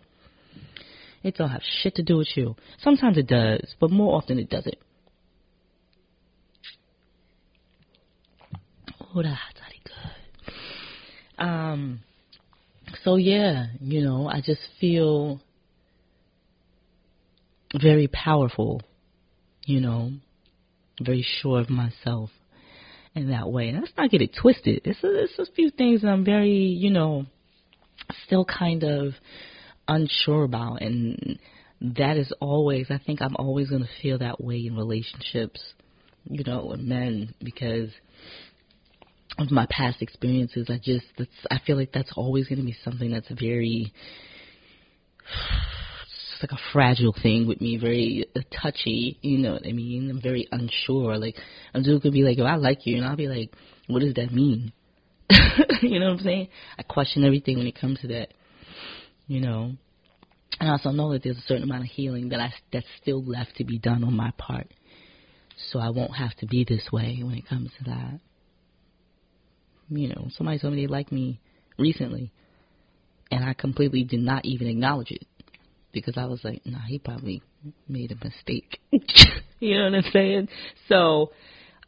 It 1.23 1.37
don't 1.37 1.49
have 1.49 1.63
shit 1.83 1.95
to 1.97 2.03
do 2.03 2.19
with 2.19 2.29
you. 2.37 2.55
Sometimes 2.81 3.17
it 3.17 3.27
does, 3.27 3.75
but 3.81 3.91
more 3.91 4.15
often 4.15 4.39
it 4.39 4.51
doesn't. 4.51 4.77
Oh, 9.01 9.23
that's 9.23 9.39
really 9.63 9.81
good. 9.85 11.45
Um, 11.45 12.01
so 13.03 13.17
yeah, 13.17 13.67
you 13.81 14.03
know, 14.03 14.29
I 14.29 14.41
just 14.41 14.61
feel 14.81 15.41
very 17.81 18.09
powerful, 18.09 18.83
you 19.65 19.81
know, 19.81 20.13
very 21.01 21.27
sure 21.41 21.61
of 21.61 21.71
myself 21.71 22.31
in 23.15 23.31
that 23.31 23.51
way. 23.51 23.69
And 23.69 23.81
let's 23.81 23.93
not 23.97 24.11
get 24.11 24.23
it 24.23 24.37
twisted. 24.41 24.83
It's 24.85 25.03
a, 25.03 25.25
it's 25.25 25.39
a 25.39 25.53
few 25.53 25.71
things 25.71 26.03
that 26.03 26.09
I'm 26.09 26.25
very, 26.25 26.51
you 26.51 26.91
know, 26.91 27.27
still 28.27 28.45
kind 28.45 28.83
of 28.85 29.15
unsure 29.89 30.45
about. 30.45 30.83
And 30.83 31.39
that 31.81 32.17
is 32.17 32.33
always, 32.41 32.87
I 32.91 32.99
think 33.05 33.21
I'm 33.21 33.37
always 33.37 33.71
going 33.71 33.83
to 33.83 34.03
feel 34.03 34.19
that 34.19 34.43
way 34.43 34.65
in 34.67 34.77
relationships, 34.77 35.61
you 36.25 36.45
know, 36.45 36.67
with 36.67 36.81
men 36.81 37.35
because 37.43 37.91
of 39.39 39.51
my 39.51 39.67
past 39.69 40.01
experiences. 40.01 40.69
I 40.71 40.79
just, 40.83 41.07
that's, 41.19 41.31
I 41.51 41.59
feel 41.67 41.77
like 41.77 41.93
that's 41.93 42.13
always 42.17 42.49
going 42.49 42.61
to 42.61 42.65
be 42.65 42.77
something 42.85 43.11
that's 43.11 43.31
very, 43.31 43.93
like 46.45 46.59
a 46.59 46.73
fragile 46.73 47.15
thing 47.23 47.47
with 47.47 47.61
me, 47.61 47.79
very 47.79 48.27
uh, 48.37 48.41
touchy, 48.63 49.19
you 49.23 49.39
know 49.39 49.55
what 49.55 49.67
I 49.67 49.73
mean? 49.73 50.11
I'm 50.11 50.21
very 50.21 50.47
unsure. 50.53 51.17
Like, 51.17 51.37
a 51.73 51.81
dude 51.81 52.03
could 52.03 52.13
be 52.13 52.23
like, 52.23 52.39
oh, 52.39 52.45
I 52.45 52.57
like 52.57 52.87
you, 52.87 52.99
and 52.99 53.07
I'll 53.07 53.17
be 53.17 53.29
like, 53.29 53.53
what 53.87 54.01
does 54.01 54.15
that 54.15 54.31
mean? 54.31 54.73
you 55.81 55.99
know 55.99 56.07
what 56.07 56.19
I'm 56.19 56.25
saying? 56.25 56.49
I 56.79 56.83
question 56.83 57.25
everything 57.25 57.57
when 57.57 57.67
it 57.67 57.81
comes 57.81 58.01
to 58.01 58.09
that, 58.09 58.35
you 59.27 59.41
know. 59.41 59.73
And 60.61 60.69
I 60.69 60.73
also 60.73 60.91
know 60.91 61.13
that 61.13 61.23
there's 61.23 61.39
a 61.39 61.43
certain 61.47 61.65
amount 61.65 61.85
of 61.85 61.91
healing 61.91 62.29
that 62.29 62.41
I 62.41 62.53
that's 62.73 62.87
still 63.01 63.25
left 63.25 63.57
to 63.57 63.65
be 63.65 63.79
done 63.79 64.05
on 64.05 64.15
my 64.15 64.31
part, 64.37 64.69
so 65.71 65.79
I 65.79 65.89
won't 65.91 66.15
have 66.15 66.35
to 66.37 66.47
be 66.47 66.65
this 66.69 66.89
way 66.93 67.21
when 67.23 67.37
it 67.37 67.49
comes 67.49 67.71
to 67.79 67.85
that. 67.85 68.21
You 69.89 70.09
know, 70.09 70.29
somebody 70.37 70.59
told 70.59 70.75
me 70.75 70.83
they 70.83 70.93
liked 70.93 71.11
me 71.11 71.41
recently, 71.79 72.33
and 73.31 73.43
I 73.45 73.55
completely 73.55 74.05
did 74.05 74.21
not 74.21 74.45
even 74.45 74.67
acknowledge 74.67 75.11
it 75.11 75.27
because 75.95 76.19
I 76.19 76.27
was 76.27 76.41
like, 76.45 76.61
nah, 76.67 76.85
he 76.87 76.99
probably 76.99 77.43
made 77.89 78.13
a 78.13 78.25
mistake. 78.25 78.79
you 79.61 79.79
know 79.79 79.85
what 79.85 79.95
I'm 79.95 80.13
saying? 80.13 80.49
So, 80.89 81.33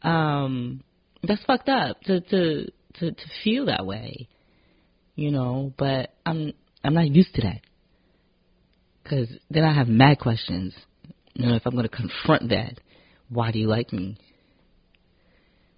um, 0.01 0.83
that's 1.23 1.43
fucked 1.45 1.69
up 1.69 2.01
to 2.03 2.21
to 2.21 2.65
to 2.99 3.11
to 3.11 3.23
feel 3.43 3.65
that 3.65 3.85
way, 3.85 4.27
you 5.15 5.31
know. 5.31 5.73
But 5.77 6.13
I'm 6.25 6.53
I'm 6.83 6.93
not 6.93 7.09
used 7.09 7.35
to 7.35 7.41
that 7.41 7.61
because 9.03 9.29
then 9.49 9.63
I 9.63 9.73
have 9.73 9.87
mad 9.87 10.19
questions. 10.19 10.73
You 11.33 11.47
know, 11.47 11.55
if 11.55 11.63
I'm 11.65 11.73
going 11.73 11.87
to 11.87 11.95
confront 11.95 12.49
that, 12.49 12.79
why 13.29 13.51
do 13.51 13.59
you 13.59 13.67
like 13.67 13.93
me? 13.93 14.17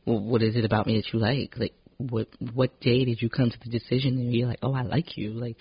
Well, 0.06 0.20
what 0.20 0.42
is 0.42 0.56
it 0.56 0.65
about 0.65 0.88
me 0.88 0.96
that 0.96 1.13
you 1.13 1.20
like? 1.20 1.56
Like, 1.58 1.74
what 1.99 2.29
what 2.53 2.79
day 2.79 3.03
did 3.03 3.21
you 3.21 3.29
come 3.29 3.51
to 3.51 3.59
the 3.63 3.69
decision 3.69 4.17
and 4.17 4.33
you're 4.33 4.47
like, 4.47 4.59
oh, 4.63 4.73
I 4.73 4.83
like 4.83 5.17
you? 5.17 5.31
Like, 5.31 5.57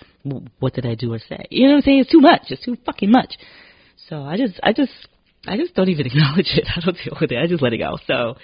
what 0.60 0.72
did 0.72 0.86
I 0.86 0.94
do 0.94 1.12
or 1.12 1.18
say? 1.18 1.46
You 1.50 1.66
know 1.66 1.72
what 1.72 1.76
I'm 1.78 1.82
saying? 1.82 1.98
It's 2.00 2.12
too 2.12 2.20
much. 2.20 2.42
It's 2.48 2.64
too 2.64 2.76
fucking 2.86 3.10
much. 3.10 3.34
So 4.08 4.22
I 4.22 4.36
just, 4.36 4.58
I 4.62 4.72
just, 4.72 4.92
I 5.46 5.56
just 5.56 5.74
don't 5.74 5.88
even 5.88 6.06
acknowledge 6.06 6.46
it. 6.54 6.66
I 6.74 6.80
don't 6.80 6.96
deal 6.96 7.18
with 7.20 7.32
it. 7.32 7.38
I 7.38 7.46
just 7.48 7.62
let 7.62 7.72
it 7.72 7.78
go. 7.78 7.98
So 8.06 8.36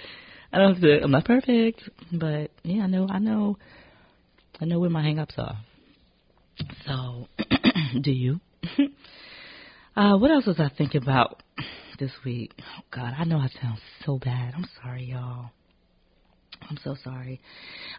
I 0.51 0.57
don't 0.57 0.73
have 0.73 0.83
to. 0.83 1.03
I'm 1.03 1.11
not 1.11 1.25
perfect, 1.25 1.83
but 2.11 2.51
yeah, 2.63 2.83
I 2.83 2.87
know, 2.87 3.07
I 3.09 3.19
know, 3.19 3.57
I 4.59 4.65
know 4.65 4.79
where 4.79 4.89
my 4.89 5.01
hangups 5.01 5.37
are. 5.37 5.57
So, 6.85 7.27
do 8.01 8.11
you? 8.11 8.39
uh, 9.95 10.17
what 10.17 10.31
else 10.31 10.45
was 10.45 10.59
I 10.59 10.69
thinking 10.77 11.01
about 11.01 11.43
this 11.97 12.11
week? 12.25 12.51
Oh 12.59 12.83
God, 12.91 13.13
I 13.17 13.23
know 13.23 13.37
I 13.37 13.47
sound 13.61 13.79
so 14.05 14.19
bad. 14.19 14.53
I'm 14.53 14.65
sorry, 14.81 15.05
y'all. 15.05 15.51
I'm 16.61 16.77
so 16.83 16.95
sorry. 17.03 17.41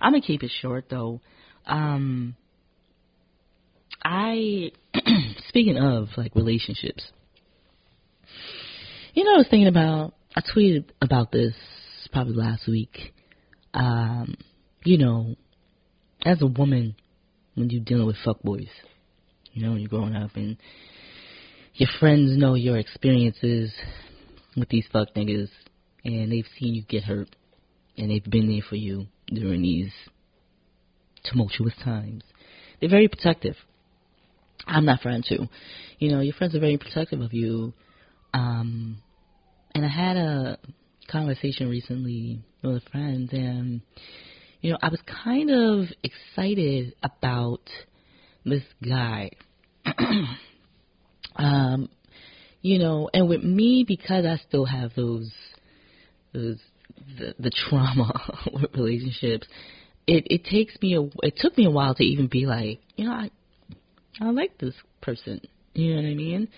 I'm 0.00 0.12
gonna 0.12 0.22
keep 0.22 0.42
it 0.42 0.52
short 0.60 0.86
though. 0.90 1.20
Um, 1.66 2.36
I 4.02 4.70
speaking 5.48 5.78
of 5.78 6.08
like 6.16 6.34
relationships, 6.34 7.04
you 9.14 9.24
know, 9.24 9.34
I 9.34 9.38
was 9.38 9.46
thinking 9.50 9.68
about. 9.68 10.14
I 10.34 10.42
tweeted 10.42 10.90
about 11.00 11.32
this 11.32 11.54
probably 12.12 12.34
last 12.34 12.68
week. 12.68 13.14
Um, 13.72 14.36
you 14.84 14.98
know, 14.98 15.34
as 16.24 16.42
a 16.42 16.46
woman, 16.46 16.94
when 17.54 17.70
you're 17.70 17.82
dealing 17.82 18.06
with 18.06 18.16
fuckboys, 18.24 18.68
you 19.52 19.62
know, 19.62 19.72
when 19.72 19.80
you're 19.80 19.88
growing 19.88 20.14
up 20.14 20.32
and 20.34 20.58
your 21.74 21.88
friends 21.98 22.36
know 22.36 22.54
your 22.54 22.76
experiences 22.76 23.72
with 24.56 24.68
these 24.68 24.86
fuck 24.92 25.08
niggas 25.14 25.48
and 26.04 26.32
they've 26.32 26.46
seen 26.58 26.74
you 26.74 26.82
get 26.82 27.04
hurt 27.04 27.28
and 27.96 28.10
they've 28.10 28.24
been 28.24 28.48
there 28.48 28.62
for 28.68 28.76
you 28.76 29.06
during 29.28 29.62
these 29.62 29.92
tumultuous 31.24 31.74
times. 31.82 32.22
They're 32.80 32.90
very 32.90 33.08
protective. 33.08 33.56
I'm 34.66 34.86
that 34.86 35.00
friend 35.00 35.24
too. 35.26 35.46
You 35.98 36.10
know, 36.10 36.20
your 36.20 36.34
friends 36.34 36.54
are 36.54 36.60
very 36.60 36.78
protective 36.78 37.20
of 37.20 37.32
you. 37.32 37.72
Um, 38.34 38.98
and 39.74 39.84
I 39.84 39.88
had 39.88 40.16
a 40.16 40.58
conversation 41.10 41.68
recently 41.68 42.40
with 42.62 42.76
a 42.76 42.90
friend, 42.90 43.32
and 43.32 43.80
you 44.60 44.72
know, 44.72 44.78
I 44.82 44.88
was 44.88 45.00
kind 45.24 45.50
of 45.50 45.86
excited 46.02 46.94
about 47.02 47.62
this 48.44 48.62
guy. 48.86 49.30
um, 51.36 51.88
you 52.62 52.78
know, 52.78 53.08
and 53.14 53.28
with 53.28 53.42
me 53.42 53.84
because 53.86 54.24
I 54.24 54.36
still 54.48 54.64
have 54.64 54.92
those 54.96 55.30
those 56.32 56.58
the, 57.18 57.34
the 57.38 57.50
trauma 57.50 58.12
with 58.52 58.74
relationships, 58.74 59.46
it 60.06 60.26
it 60.30 60.44
takes 60.44 60.76
me 60.80 60.96
a 60.96 61.02
it 61.26 61.36
took 61.36 61.56
me 61.56 61.66
a 61.66 61.70
while 61.70 61.94
to 61.94 62.04
even 62.04 62.26
be 62.28 62.46
like, 62.46 62.80
you 62.96 63.06
know, 63.06 63.12
I 63.12 63.30
I 64.20 64.30
like 64.30 64.58
this 64.58 64.74
person, 65.00 65.40
you 65.74 65.90
know 65.90 66.02
what 66.02 66.08
I 66.08 66.14
mean, 66.14 66.48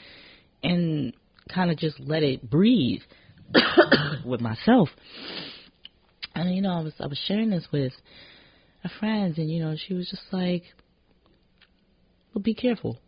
and 0.63 1.13
kind 1.53 1.71
of 1.71 1.79
just 1.79 1.99
let 1.99 2.23
it 2.23 2.49
breathe 2.49 3.01
with 4.25 4.41
myself. 4.41 4.89
And 6.35 6.55
you 6.55 6.63
know, 6.63 6.73
I 6.73 6.83
was 6.83 6.95
I 7.01 7.07
was 7.07 7.21
sharing 7.27 7.51
this 7.51 7.67
with 7.73 7.93
a 8.85 8.89
friend, 9.01 9.37
and 9.39 9.51
you 9.51 9.61
know, 9.61 9.75
she 9.77 9.95
was 9.95 10.09
just 10.09 10.23
like, 10.31 10.63
"Well, 12.33 12.43
be 12.43 12.55
careful. 12.55 12.99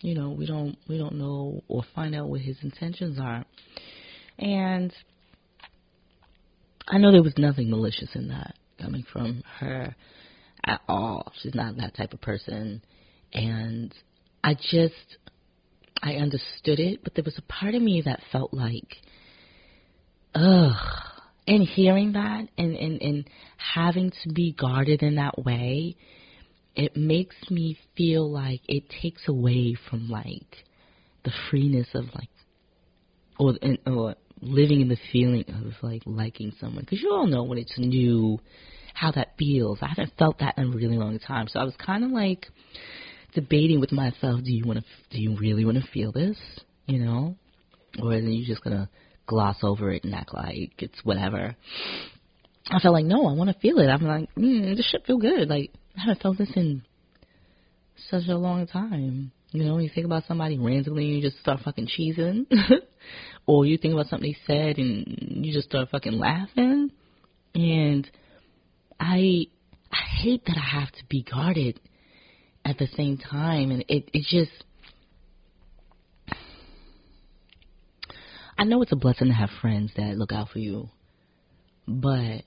You 0.00 0.14
know, 0.14 0.30
we 0.30 0.46
don't 0.46 0.76
we 0.88 0.96
don't 0.98 1.16
know 1.16 1.62
or 1.68 1.82
find 1.94 2.14
out 2.14 2.28
what 2.28 2.40
his 2.40 2.56
intentions 2.62 3.18
are." 3.18 3.44
And 4.38 4.92
I 6.88 6.98
know 6.98 7.10
there 7.10 7.22
was 7.22 7.36
nothing 7.36 7.70
malicious 7.70 8.10
in 8.14 8.28
that 8.28 8.54
coming 8.80 9.04
from 9.12 9.42
her 9.58 9.96
at 10.64 10.80
all. 10.88 11.32
She's 11.40 11.54
not 11.54 11.76
that 11.78 11.96
type 11.96 12.12
of 12.12 12.20
person. 12.20 12.82
And 13.32 13.92
I 14.44 14.54
just, 14.54 15.18
I 16.02 16.14
understood 16.14 16.78
it, 16.78 17.02
but 17.02 17.14
there 17.14 17.24
was 17.24 17.38
a 17.38 17.52
part 17.52 17.74
of 17.74 17.82
me 17.82 18.02
that 18.04 18.20
felt 18.30 18.54
like, 18.54 18.96
ugh. 20.34 20.74
And 21.48 21.62
hearing 21.62 22.12
that 22.12 22.48
and, 22.58 22.76
and, 22.76 23.00
and 23.00 23.30
having 23.56 24.10
to 24.24 24.32
be 24.32 24.52
guarded 24.52 25.02
in 25.02 25.14
that 25.14 25.44
way, 25.44 25.96
it 26.74 26.96
makes 26.96 27.36
me 27.50 27.78
feel 27.96 28.30
like 28.30 28.60
it 28.68 28.84
takes 29.00 29.22
away 29.28 29.76
from 29.88 30.08
like 30.08 30.64
the 31.24 31.30
freeness 31.50 31.86
of 31.94 32.04
like, 32.14 32.28
or, 33.38 33.54
or 33.86 34.14
living 34.40 34.80
in 34.80 34.88
the 34.88 34.98
feeling 35.12 35.44
of 35.48 35.72
like 35.82 36.02
liking 36.04 36.52
someone 36.60 36.84
because 36.84 37.00
you 37.02 37.10
all 37.10 37.26
know 37.26 37.44
when 37.44 37.58
it's 37.58 37.78
new 37.78 38.38
how 38.94 39.10
that 39.12 39.34
feels. 39.38 39.78
I 39.82 39.88
haven't 39.88 40.12
felt 40.18 40.38
that 40.38 40.56
in 40.56 40.72
a 40.72 40.76
really 40.76 40.96
long 40.96 41.18
time, 41.18 41.48
so 41.48 41.60
I 41.60 41.64
was 41.64 41.74
kind 41.76 42.04
of 42.04 42.10
like 42.10 42.46
debating 43.34 43.80
with 43.80 43.92
myself: 43.92 44.42
Do 44.42 44.52
you 44.52 44.64
want 44.64 44.80
to? 44.80 44.84
Do 45.10 45.22
you 45.22 45.36
really 45.38 45.64
want 45.64 45.78
to 45.78 45.90
feel 45.92 46.12
this? 46.12 46.38
You 46.86 47.00
know, 47.00 47.36
or 48.02 48.12
are 48.12 48.18
you 48.18 48.46
just 48.46 48.62
gonna 48.62 48.88
gloss 49.26 49.58
over 49.62 49.90
it 49.90 50.04
and 50.04 50.14
act 50.14 50.34
like 50.34 50.72
it's 50.78 51.04
whatever? 51.04 51.56
I 52.68 52.80
felt 52.80 52.94
like 52.94 53.04
no, 53.04 53.28
I 53.28 53.32
want 53.34 53.50
to 53.50 53.58
feel 53.60 53.78
it. 53.78 53.88
I'm 53.88 54.02
like, 54.02 54.34
mm, 54.34 54.76
this 54.76 54.86
should 54.86 55.04
feel 55.04 55.18
good. 55.18 55.48
Like 55.48 55.70
I 55.96 56.00
haven't 56.00 56.22
felt 56.22 56.38
this 56.38 56.50
in 56.56 56.82
such 58.10 58.28
a 58.28 58.36
long 58.36 58.66
time. 58.66 59.32
You 59.56 59.64
know, 59.64 59.78
you 59.78 59.88
think 59.88 60.04
about 60.04 60.24
somebody 60.28 60.58
randomly 60.58 61.06
and 61.06 61.14
you 61.14 61.22
just 61.22 61.40
start 61.40 61.60
fucking 61.64 61.88
cheesing. 61.88 62.44
or 63.46 63.64
you 63.64 63.78
think 63.78 63.94
about 63.94 64.08
something 64.08 64.30
they 64.30 64.52
said 64.52 64.76
and 64.76 65.46
you 65.46 65.50
just 65.50 65.70
start 65.70 65.88
fucking 65.88 66.12
laughing. 66.12 66.90
And 67.54 68.10
I 69.00 69.46
I 69.90 70.20
hate 70.20 70.44
that 70.44 70.58
I 70.58 70.78
have 70.78 70.92
to 70.92 71.04
be 71.08 71.22
guarded 71.22 71.80
at 72.66 72.76
the 72.76 72.86
same 72.98 73.16
time 73.16 73.70
and 73.70 73.82
it 73.88 74.10
it 74.12 74.26
just 74.28 74.64
I 78.58 78.64
know 78.64 78.82
it's 78.82 78.92
a 78.92 78.96
blessing 78.96 79.28
to 79.28 79.32
have 79.32 79.48
friends 79.62 79.92
that 79.96 80.18
look 80.18 80.32
out 80.32 80.50
for 80.50 80.58
you, 80.58 80.90
but 81.88 82.42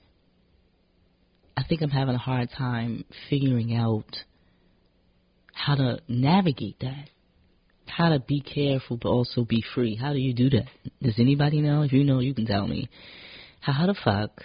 I 1.56 1.64
think 1.68 1.82
I'm 1.82 1.90
having 1.90 2.14
a 2.14 2.18
hard 2.18 2.50
time 2.56 3.04
figuring 3.28 3.74
out 3.74 4.16
how 5.52 5.74
to 5.74 6.00
navigate 6.08 6.80
that. 6.80 7.10
How 7.86 8.10
to 8.10 8.20
be 8.20 8.40
careful 8.40 8.96
but 8.96 9.08
also 9.08 9.44
be 9.44 9.64
free. 9.74 9.96
How 9.96 10.12
do 10.12 10.18
you 10.18 10.32
do 10.32 10.50
that? 10.50 10.66
Does 11.02 11.18
anybody 11.18 11.60
know? 11.60 11.82
If 11.82 11.92
you 11.92 12.04
know, 12.04 12.20
you 12.20 12.34
can 12.34 12.46
tell 12.46 12.66
me. 12.66 12.88
How, 13.60 13.72
how 13.72 13.86
the 13.86 13.94
fuck 13.94 14.42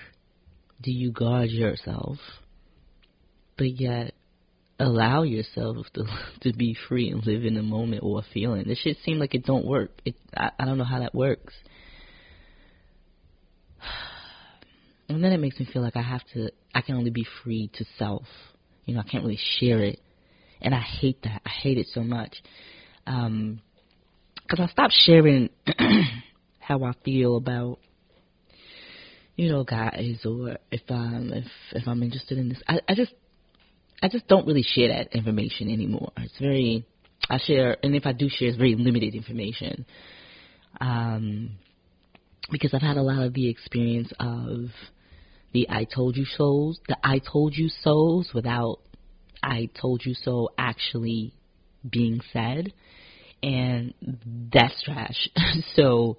do 0.82 0.92
you 0.92 1.12
guard 1.12 1.50
yourself, 1.50 2.18
but 3.58 3.80
yet 3.80 4.14
allow 4.80 5.24
yourself 5.24 5.86
to 5.94 6.04
to 6.42 6.54
be 6.54 6.76
free 6.88 7.10
and 7.10 7.26
live 7.26 7.46
in 7.46 7.54
the 7.54 7.62
moment 7.62 8.04
or 8.04 8.20
a 8.20 8.26
feeling? 8.34 8.68
This 8.68 8.80
shit 8.80 8.98
seems 9.06 9.20
like 9.20 9.36
it 9.36 9.46
don't 9.46 9.66
work. 9.66 9.92
It 10.04 10.16
I, 10.36 10.52
I 10.60 10.66
don't 10.66 10.78
know 10.78 10.84
how 10.84 11.00
that 11.00 11.16
works. 11.16 11.54
And 15.08 15.24
then 15.24 15.34
it 15.34 15.40
makes 15.40 15.60
me 15.60 15.68
feel 15.72 15.84
like 15.84 15.96
I 15.96 16.02
have 16.02 16.24
to, 16.34 16.50
I 16.74 16.82
can 16.82 16.96
only 16.96 17.12
be 17.12 17.28
free 17.44 17.70
to 17.76 17.86
self. 18.00 18.26
You 18.86 18.96
know, 18.96 19.02
I 19.02 19.04
can't 19.04 19.24
really 19.24 19.40
share 19.60 19.84
it. 19.84 20.00
And 20.62 20.74
I 20.74 20.82
hate 20.82 21.22
that. 21.24 21.42
I 21.46 21.50
hate 21.50 21.78
it 21.78 21.88
so 21.94 22.02
much. 22.02 22.36
Um, 23.08 23.62
cause 24.50 24.60
I 24.60 24.68
stopped 24.68 24.94
sharing 25.06 25.50
how 26.60 26.84
I 26.84 26.94
feel 27.04 27.38
about, 27.38 27.80
you 29.36 29.52
know, 29.52 29.64
guys 29.64 30.26
or 30.26 30.58
if 30.72 30.82
I'm, 30.90 31.32
if, 31.34 31.46
if 31.74 31.88
I'm 31.88 32.02
interested 32.02 32.38
in 32.38 32.50
this. 32.50 32.62
I, 32.68 32.80
I 32.88 32.96
just, 32.96 33.14
I 34.02 34.08
just 34.08 34.28
don't 34.28 34.48
really 34.48 34.66
share 34.66 34.90
that 34.90 35.16
information 35.16 35.70
anymore. 35.70 36.12
It's 36.18 36.38
very, 36.40 36.86
I 37.30 37.38
share, 37.38 37.78
and 37.84 37.96
if 37.96 38.06
I 38.06 38.14
do 38.14 38.28
share, 38.30 38.50
it's 38.50 38.58
very 38.58 38.76
limited 38.76 39.16
information. 39.16 39.86
Um, 40.82 41.52
because 42.52 42.74
I've 42.74 42.82
had 42.82 42.98
a 42.98 43.02
lot 43.02 43.24
of 43.24 43.34
the 43.34 43.50
experience 43.50 44.12
of 44.20 44.70
the 45.54 45.68
I 45.70 45.86
told 45.86 46.18
you 46.18 46.26
so's, 46.26 46.80
the 46.88 46.98
I 47.04 47.20
told 47.20 47.56
you 47.56 47.70
so's 47.70 48.32
without 48.34 48.80
I 49.46 49.70
told 49.80 50.04
you 50.04 50.16
so 50.16 50.50
actually 50.58 51.32
being 51.88 52.20
said. 52.34 52.74
And 53.44 53.94
that's 54.52 54.82
trash. 54.84 55.30
so 55.76 56.18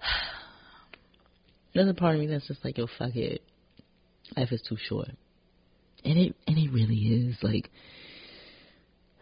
there's 1.74 1.88
a 1.88 1.94
part 1.94 2.14
of 2.14 2.20
me 2.20 2.28
that's 2.28 2.46
just 2.46 2.64
like, 2.64 2.78
yo, 2.78 2.86
fuck 2.98 3.16
it. 3.16 3.42
Life 4.36 4.52
is 4.52 4.62
too 4.68 4.76
short. 4.88 5.08
And 6.04 6.18
it 6.18 6.36
and 6.46 6.56
it 6.56 6.70
really 6.72 6.96
is. 6.96 7.36
Like 7.42 7.70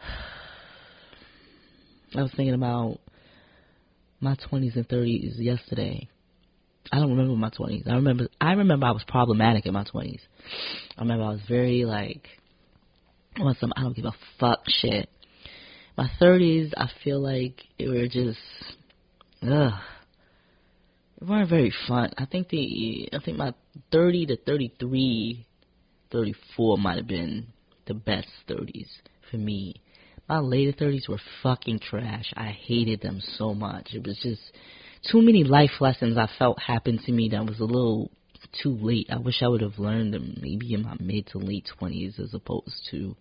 I 2.15 2.23
was 2.23 2.33
thinking 2.37 2.55
about 2.55 2.99
my 4.21 4.37
twenties 4.49 4.77
and 4.77 4.87
thirties 4.87 5.37
yesterday 5.39 6.09
I 6.93 6.99
don't 6.99 7.11
remember 7.11 7.35
my 7.35 7.51
twenties. 7.51 7.85
I 7.87 7.95
remember 7.95 8.29
I 8.41 8.53
remember 8.53 8.87
I 8.87 8.93
was 8.93 9.05
problematic 9.07 9.67
in 9.67 9.73
my 9.73 9.85
twenties. 9.85 10.21
I 10.97 11.03
remember 11.03 11.25
I 11.25 11.31
was 11.31 11.41
very 11.49 11.85
like 11.85 12.29
on 13.39 13.57
some 13.61 13.73
I 13.77 13.83
don't 13.83 13.97
give 13.97 14.05
a 14.05 14.15
fuck 14.39 14.61
shit. 14.69 15.09
My 15.97 16.11
thirties 16.19 16.73
I 16.77 16.89
feel 17.03 17.21
like 17.21 17.63
it 17.79 17.89
were 17.89 18.07
just 18.07 18.39
ugh. 19.43 19.73
It 21.21 21.27
weren't 21.27 21.49
very 21.49 21.73
fun. 21.89 22.11
I 22.19 22.27
think 22.27 22.49
the 22.51 23.09
I 23.13 23.19
think 23.25 23.39
my 23.39 23.55
thirty 23.91 24.27
to 24.27 24.37
thirty 24.37 24.73
three, 24.79 25.47
thirty 26.13 26.35
four 26.57 26.77
might 26.79 26.99
have 26.99 27.07
been 27.07 27.49
the 27.87 27.95
best 27.95 28.29
thirties 28.47 28.89
for 29.31 29.39
me. 29.39 29.75
My 30.29 30.39
later 30.39 30.73
thirties 30.77 31.07
were 31.09 31.21
fucking 31.43 31.81
trash. 31.81 32.33
I 32.37 32.49
hated 32.49 33.01
them 33.01 33.21
so 33.39 33.55
much. 33.55 33.95
It 33.95 34.07
was 34.07 34.19
just 34.23 34.43
too 35.11 35.23
many 35.23 35.45
life 35.45 35.81
lessons 35.81 36.19
I 36.19 36.29
felt 36.39 36.61
happened 36.61 37.01
to 37.07 37.13
me 37.13 37.31
that 37.31 37.47
was 37.47 37.61
a 37.61 37.65
little 37.65 38.11
too 38.63 38.77
late. 38.81 39.09
I 39.11 39.19
wish 39.19 39.43
I 39.43 39.49
would 39.49 39.61
have 39.61 39.79
learned 39.79 40.15
them 40.15 40.37
maybe 40.41 40.75
in 40.75 40.83
my 40.83 40.97
mid 41.01 41.27
to 41.29 41.39
late 41.39 41.69
20s 41.81 42.21
as 42.21 42.35
opposed 42.35 42.89
to 42.91 43.17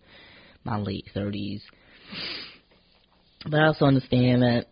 my 0.64 0.78
late 0.78 1.06
30s. 1.14 1.60
But 3.44 3.60
I 3.60 3.66
also 3.66 3.84
understand 3.84 4.42
that, 4.42 4.66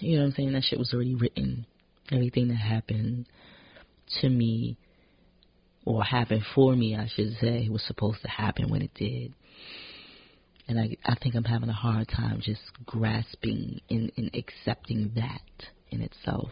you 0.00 0.16
know 0.16 0.22
what 0.22 0.28
I'm 0.28 0.32
saying, 0.32 0.52
that 0.52 0.64
shit 0.64 0.78
was 0.78 0.92
already 0.92 1.14
written. 1.14 1.66
Everything 2.10 2.48
that 2.48 2.56
happened 2.56 3.26
to 4.20 4.28
me, 4.28 4.76
or 5.84 6.02
happened 6.02 6.42
for 6.54 6.74
me, 6.74 6.96
I 6.96 7.08
should 7.14 7.36
say, 7.40 7.68
was 7.68 7.84
supposed 7.86 8.22
to 8.22 8.28
happen 8.28 8.68
when 8.68 8.82
it 8.82 8.92
did. 8.94 9.32
And 10.68 10.78
I, 10.78 10.96
I 11.04 11.16
think 11.16 11.34
I'm 11.34 11.44
having 11.44 11.68
a 11.68 11.74
hard 11.74 12.08
time 12.08 12.40
just 12.42 12.60
grasping 12.84 13.80
and, 13.88 14.12
and 14.16 14.30
accepting 14.34 15.12
that 15.16 15.40
in 16.00 16.06
itself. 16.06 16.50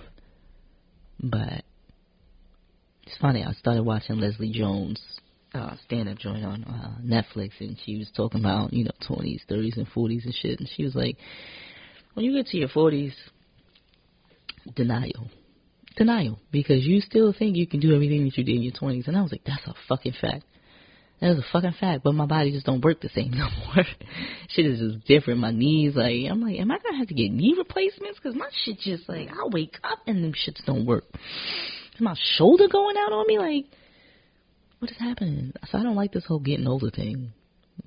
But 1.20 1.64
it's 3.06 3.16
funny. 3.20 3.44
I 3.44 3.52
started 3.52 3.82
watching 3.82 4.18
Leslie 4.18 4.52
Jones 4.52 5.00
uh, 5.54 5.74
stand-up 5.84 6.18
joint 6.18 6.44
on 6.44 6.64
uh, 6.64 7.00
Netflix, 7.02 7.52
and 7.60 7.76
she 7.84 7.98
was 7.98 8.10
talking 8.14 8.40
about 8.40 8.72
you 8.72 8.84
know 8.84 8.90
20s, 9.08 9.40
30s, 9.50 9.76
and 9.76 9.86
40s 9.88 10.24
and 10.24 10.34
shit. 10.34 10.60
And 10.60 10.68
she 10.76 10.84
was 10.84 10.94
like, 10.94 11.16
when 12.14 12.24
you 12.24 12.34
get 12.34 12.46
to 12.48 12.58
your 12.58 12.68
40s, 12.68 13.14
denial, 14.74 15.30
denial, 15.96 16.38
because 16.52 16.86
you 16.86 17.00
still 17.00 17.32
think 17.36 17.56
you 17.56 17.66
can 17.66 17.80
do 17.80 17.94
everything 17.94 18.24
that 18.24 18.36
you 18.36 18.44
did 18.44 18.56
in 18.56 18.62
your 18.62 18.74
20s. 18.74 19.08
And 19.08 19.16
I 19.16 19.22
was 19.22 19.32
like, 19.32 19.44
that's 19.44 19.66
a 19.66 19.74
fucking 19.88 20.14
fact. 20.20 20.44
That 21.20 21.32
is 21.32 21.38
a 21.38 21.44
fucking 21.52 21.74
fact, 21.80 22.04
but 22.04 22.14
my 22.14 22.26
body 22.26 22.52
just 22.52 22.66
don't 22.66 22.84
work 22.84 23.00
the 23.00 23.08
same 23.08 23.30
no 23.34 23.48
more. 23.66 23.84
shit 24.48 24.66
is 24.66 24.78
just 24.78 25.06
different. 25.06 25.40
My 25.40 25.50
knees, 25.50 25.96
like, 25.96 26.14
I'm 26.30 26.40
like, 26.40 26.58
am 26.60 26.70
I 26.70 26.78
gonna 26.78 26.98
have 26.98 27.08
to 27.08 27.14
get 27.14 27.32
knee 27.32 27.54
replacements? 27.58 28.18
Cause 28.20 28.34
my 28.34 28.48
shit 28.64 28.78
just 28.78 29.08
like, 29.08 29.28
I 29.28 29.48
wake 29.50 29.78
up 29.82 29.98
and 30.06 30.22
them 30.22 30.32
shits 30.32 30.64
don't 30.64 30.86
work. 30.86 31.04
Is 31.94 32.00
my 32.00 32.14
shoulder 32.36 32.68
going 32.70 32.96
out 32.96 33.12
on 33.12 33.26
me? 33.26 33.38
Like, 33.38 33.64
what 34.78 34.90
is 34.90 34.98
happening? 34.98 35.52
So 35.70 35.78
I 35.78 35.82
don't 35.82 35.96
like 35.96 36.12
this 36.12 36.24
whole 36.24 36.38
getting 36.38 36.68
older 36.68 36.90
thing. 36.90 37.32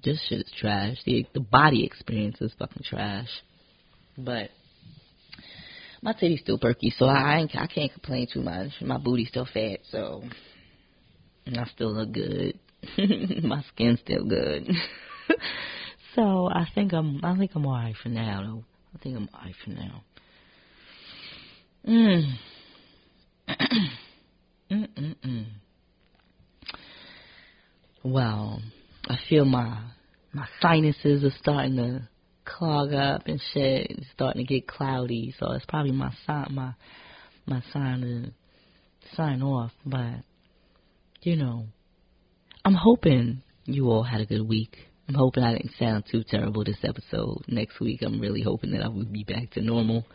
This 0.03 0.21
shit 0.27 0.39
is 0.39 0.51
trash. 0.59 0.97
The 1.05 1.25
the 1.33 1.39
body 1.39 1.85
experience 1.85 2.41
is 2.41 2.51
fucking 2.59 2.83
trash. 2.83 3.29
But 4.17 4.49
my 6.01 6.13
titty's 6.13 6.41
still 6.41 6.57
perky, 6.57 6.93
so 6.97 7.05
I 7.05 7.47
I 7.53 7.67
can't 7.67 7.91
complain 7.91 8.27
too 8.31 8.41
much. 8.41 8.71
My 8.81 8.97
booty's 8.97 9.29
still 9.29 9.47
fat, 9.51 9.79
so 9.89 10.23
and 11.45 11.57
I 11.57 11.65
still 11.65 11.93
look 11.93 12.11
good. 12.11 12.59
my 13.43 13.63
skin's 13.69 13.99
still 13.99 14.25
good. 14.25 14.69
so 16.15 16.47
I 16.47 16.67
think 16.73 16.93
I'm 16.93 17.19
I 17.23 17.37
think 17.37 17.51
I'm 17.55 17.65
alright 17.65 17.95
for 18.01 18.09
now 18.09 18.41
though. 18.43 18.63
I 18.95 18.97
think 18.99 19.15
I'm 19.17 19.29
alright 19.33 19.55
for 19.63 19.69
now. 19.69 20.03
Mm. 21.87 22.35
Mm-mm-mm. 24.71 25.45
Well, 28.03 28.61
I 29.07 29.17
feel 29.29 29.45
my 29.45 29.79
my 30.33 30.47
sinuses 30.61 31.23
are 31.23 31.37
starting 31.39 31.75
to 31.77 32.09
clog 32.45 32.93
up 32.93 33.23
and 33.27 33.41
shit. 33.53 33.91
It's 33.91 34.07
starting 34.13 34.45
to 34.45 34.53
get 34.53 34.67
cloudy, 34.67 35.33
so 35.39 35.51
it's 35.51 35.65
probably 35.65 35.91
my 35.91 36.11
sign 36.25 36.47
my 36.51 36.73
my 37.45 37.61
sign 37.71 38.01
to 38.01 39.15
sign 39.15 39.41
off. 39.41 39.71
But 39.85 40.23
you 41.21 41.35
know, 41.35 41.65
I'm 42.63 42.75
hoping 42.75 43.41
you 43.65 43.89
all 43.89 44.03
had 44.03 44.21
a 44.21 44.25
good 44.25 44.47
week. 44.47 44.77
I'm 45.07 45.15
hoping 45.15 45.43
I 45.43 45.53
didn't 45.53 45.73
sound 45.79 46.05
too 46.09 46.23
terrible 46.23 46.63
this 46.63 46.77
episode. 46.83 47.43
Next 47.47 47.79
week, 47.79 48.01
I'm 48.01 48.21
really 48.21 48.43
hoping 48.43 48.71
that 48.71 48.83
I 48.83 48.87
will 48.87 49.05
be 49.05 49.23
back 49.23 49.51
to 49.51 49.61
normal. 49.61 50.05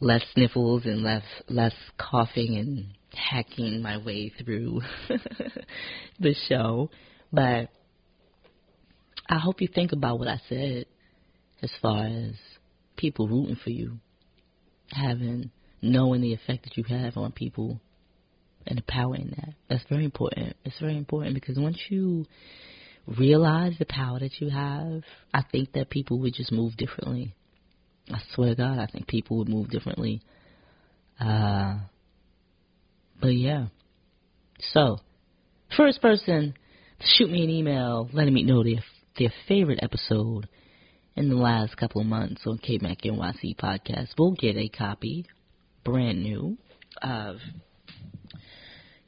Less 0.00 0.22
sniffles 0.34 0.84
and 0.84 1.02
less 1.02 1.22
less 1.48 1.74
coughing 1.96 2.56
and 2.56 2.86
hacking 3.14 3.80
my 3.80 3.98
way 3.98 4.30
through 4.30 4.80
the 6.18 6.34
show. 6.48 6.90
But 7.32 7.68
I 9.28 9.38
hope 9.38 9.60
you 9.60 9.68
think 9.72 9.92
about 9.92 10.18
what 10.18 10.28
I 10.28 10.40
said 10.48 10.86
as 11.62 11.70
far 11.80 12.06
as 12.06 12.34
people 12.96 13.28
rooting 13.28 13.56
for 13.62 13.70
you, 13.70 13.98
having 14.90 15.52
knowing 15.80 16.22
the 16.22 16.34
effect 16.34 16.64
that 16.64 16.76
you 16.76 16.84
have 16.84 17.16
on 17.16 17.30
people 17.30 17.80
and 18.66 18.78
empowering 18.78 19.34
that. 19.36 19.54
That's 19.68 19.84
very 19.88 20.04
important. 20.04 20.56
It's 20.64 20.78
very 20.78 20.96
important 20.96 21.34
because 21.34 21.58
once 21.58 21.78
you 21.88 22.26
realize 23.06 23.74
the 23.78 23.86
power 23.86 24.18
that 24.18 24.40
you 24.40 24.48
have, 24.50 25.02
I 25.34 25.42
think 25.50 25.72
that 25.72 25.90
people 25.90 26.18
would 26.20 26.34
just 26.34 26.52
move 26.52 26.76
differently. 26.76 27.34
I 28.10 28.20
swear 28.34 28.50
to 28.50 28.54
God, 28.56 28.78
I 28.78 28.86
think 28.86 29.06
people 29.06 29.38
would 29.38 29.48
move 29.48 29.70
differently. 29.70 30.22
Uh, 31.20 31.78
but 33.20 33.28
yeah. 33.28 33.66
So, 34.72 34.98
first 35.76 36.00
person 36.02 36.54
to 37.00 37.06
shoot 37.06 37.30
me 37.30 37.44
an 37.44 37.50
email 37.50 38.08
letting 38.12 38.34
me 38.34 38.42
know 38.42 38.62
their 38.62 38.82
their 39.18 39.32
favorite 39.46 39.80
episode 39.82 40.48
in 41.16 41.28
the 41.28 41.36
last 41.36 41.76
couple 41.76 42.00
of 42.00 42.06
months 42.06 42.42
on 42.46 42.58
KMAC 42.58 43.04
NYC 43.04 43.56
podcast 43.56 44.18
will 44.18 44.32
get 44.32 44.56
a 44.56 44.68
copy, 44.68 45.26
brand 45.84 46.22
new, 46.22 46.56
of 47.02 47.36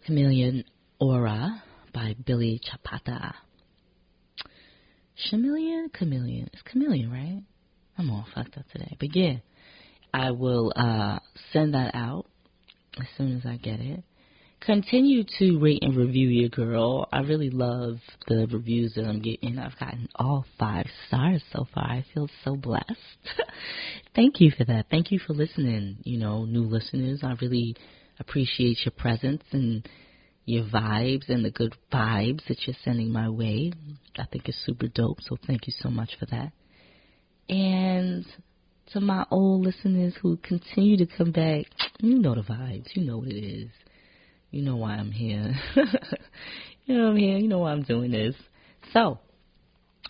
Chameleon 0.04 0.64
Aura 0.98 1.62
by 1.94 2.14
Billy 2.26 2.60
Chapata. 2.60 3.32
Chameleon? 5.30 5.90
Chameleon. 5.94 6.50
It's 6.52 6.62
Chameleon, 6.62 7.10
right? 7.10 7.42
I'm 7.96 8.10
all 8.10 8.26
fucked 8.34 8.58
up 8.58 8.68
today. 8.70 8.96
But 9.00 9.16
yeah, 9.16 9.36
I 10.12 10.32
will 10.32 10.72
uh, 10.76 11.20
send 11.52 11.72
that 11.72 11.94
out 11.94 12.26
as 13.00 13.06
soon 13.16 13.36
as 13.38 13.46
I 13.46 13.56
get 13.56 13.80
it. 13.80 14.04
Continue 14.60 15.24
to 15.38 15.58
rate 15.58 15.82
and 15.82 15.96
review 15.96 16.28
your 16.28 16.50
girl. 16.50 17.08
I 17.10 17.20
really 17.20 17.50
love 17.50 17.96
the 18.26 18.46
reviews 18.50 18.94
that 18.96 19.04
I'm 19.06 19.22
getting. 19.22 19.58
I've 19.58 19.78
gotten 19.78 20.08
all 20.16 20.44
five 20.58 20.86
stars 21.08 21.42
so 21.52 21.66
far. 21.74 21.84
I 21.84 22.04
feel 22.12 22.28
so 22.44 22.56
blessed. 22.56 22.88
Thank 24.14 24.40
you 24.40 24.50
for 24.50 24.64
that. 24.64 24.86
Thank 24.90 25.10
you 25.10 25.18
for 25.18 25.32
listening. 25.32 25.98
You 26.04 26.18
know, 26.18 26.44
new 26.44 26.64
listeners. 26.64 27.20
I 27.22 27.34
really 27.40 27.76
appreciate 28.18 28.78
your 28.84 28.92
presence 28.92 29.42
and 29.52 29.88
your 30.44 30.64
vibes 30.64 31.28
and 31.28 31.44
the 31.44 31.50
good 31.50 31.74
vibes 31.92 32.46
that 32.48 32.66
you're 32.66 32.76
sending 32.84 33.10
my 33.10 33.28
way. 33.28 33.72
I 34.18 34.26
think 34.26 34.48
it's 34.48 34.64
super 34.64 34.88
dope, 34.88 35.18
so 35.22 35.36
thank 35.46 35.66
you 35.66 35.72
so 35.78 35.88
much 35.88 36.16
for 36.18 36.26
that. 36.26 36.52
And 37.48 38.26
to 38.92 39.00
my 39.00 39.24
old 39.30 39.64
listeners 39.64 40.14
who 40.20 40.36
continue 40.36 40.96
to 40.98 41.06
come 41.06 41.32
back, 41.32 41.66
you 42.00 42.18
know 42.18 42.34
the 42.34 42.42
vibes, 42.42 42.88
you 42.94 43.04
know 43.04 43.18
what 43.18 43.28
it 43.28 43.44
is. 43.44 43.70
You 44.50 44.62
know 44.62 44.76
why 44.76 44.92
I'm 44.92 45.10
here. 45.10 45.54
you 46.84 46.96
know 46.96 47.08
I'm 47.08 47.16
here, 47.16 47.38
you 47.38 47.48
know 47.48 47.58
why 47.60 47.72
I'm 47.72 47.82
doing 47.82 48.12
this. 48.12 48.36
So, 48.92 49.18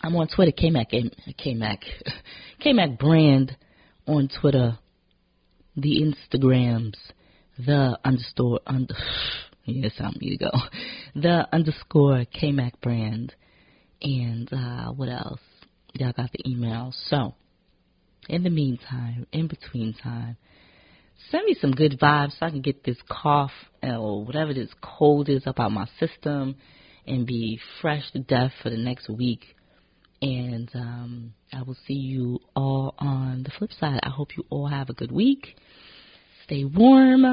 I'm 0.03 0.15
on 0.15 0.27
Twitter, 0.27 0.51
KMac, 0.51 0.91
KMac, 1.43 1.79
KMac 2.63 2.99
brand 2.99 3.55
on 4.05 4.29
Twitter, 4.39 4.77
the 5.75 6.13
Instagrams, 6.33 6.93
the 7.57 7.97
underscore, 8.03 8.59
under, 8.65 8.93
for 9.65 9.71
me 9.71 10.37
to 10.37 10.37
go, 10.37 10.51
the 11.15 11.47
underscore 11.51 12.25
KMac 12.25 12.73
brand, 12.81 13.33
and 14.01 14.51
uh, 14.51 14.91
what 14.91 15.09
else? 15.09 15.39
Y'all 15.93 16.13
got 16.13 16.31
the 16.31 16.49
email. 16.49 16.93
So, 17.07 17.35
in 18.27 18.43
the 18.43 18.49
meantime, 18.49 19.25
in 19.31 19.47
between 19.47 19.93
time, 19.93 20.37
send 21.31 21.45
me 21.45 21.55
some 21.59 21.71
good 21.71 21.99
vibes 21.99 22.37
so 22.37 22.45
I 22.45 22.49
can 22.49 22.61
get 22.61 22.83
this 22.83 22.97
cough 23.09 23.51
or 23.81 24.25
whatever 24.25 24.53
this 24.53 24.69
cold 24.81 25.29
is 25.29 25.47
up 25.47 25.59
out 25.59 25.71
my 25.71 25.87
system 25.99 26.55
and 27.07 27.25
be 27.25 27.59
fresh 27.81 28.11
to 28.11 28.19
death 28.19 28.51
for 28.61 28.69
the 28.69 28.77
next 28.77 29.09
week. 29.09 29.55
And 30.21 30.69
um, 30.73 31.33
I 31.53 31.61
will 31.61 31.77
see 31.87 31.93
you 31.93 32.39
all 32.55 32.95
on 32.97 33.43
the 33.43 33.51
flip 33.57 33.71
side. 33.79 33.99
I 34.01 34.09
hope 34.09 34.35
you 34.35 34.43
all 34.49 34.67
have 34.67 34.89
a 34.89 34.93
good 34.93 35.11
week. 35.11 35.55
Stay 36.45 36.63
warm 36.63 37.25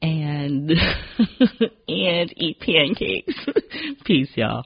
and 0.00 0.70
and 0.70 2.32
eat 2.36 2.60
pancakes. 2.60 3.34
Peace, 4.04 4.30
y'all. 4.36 4.64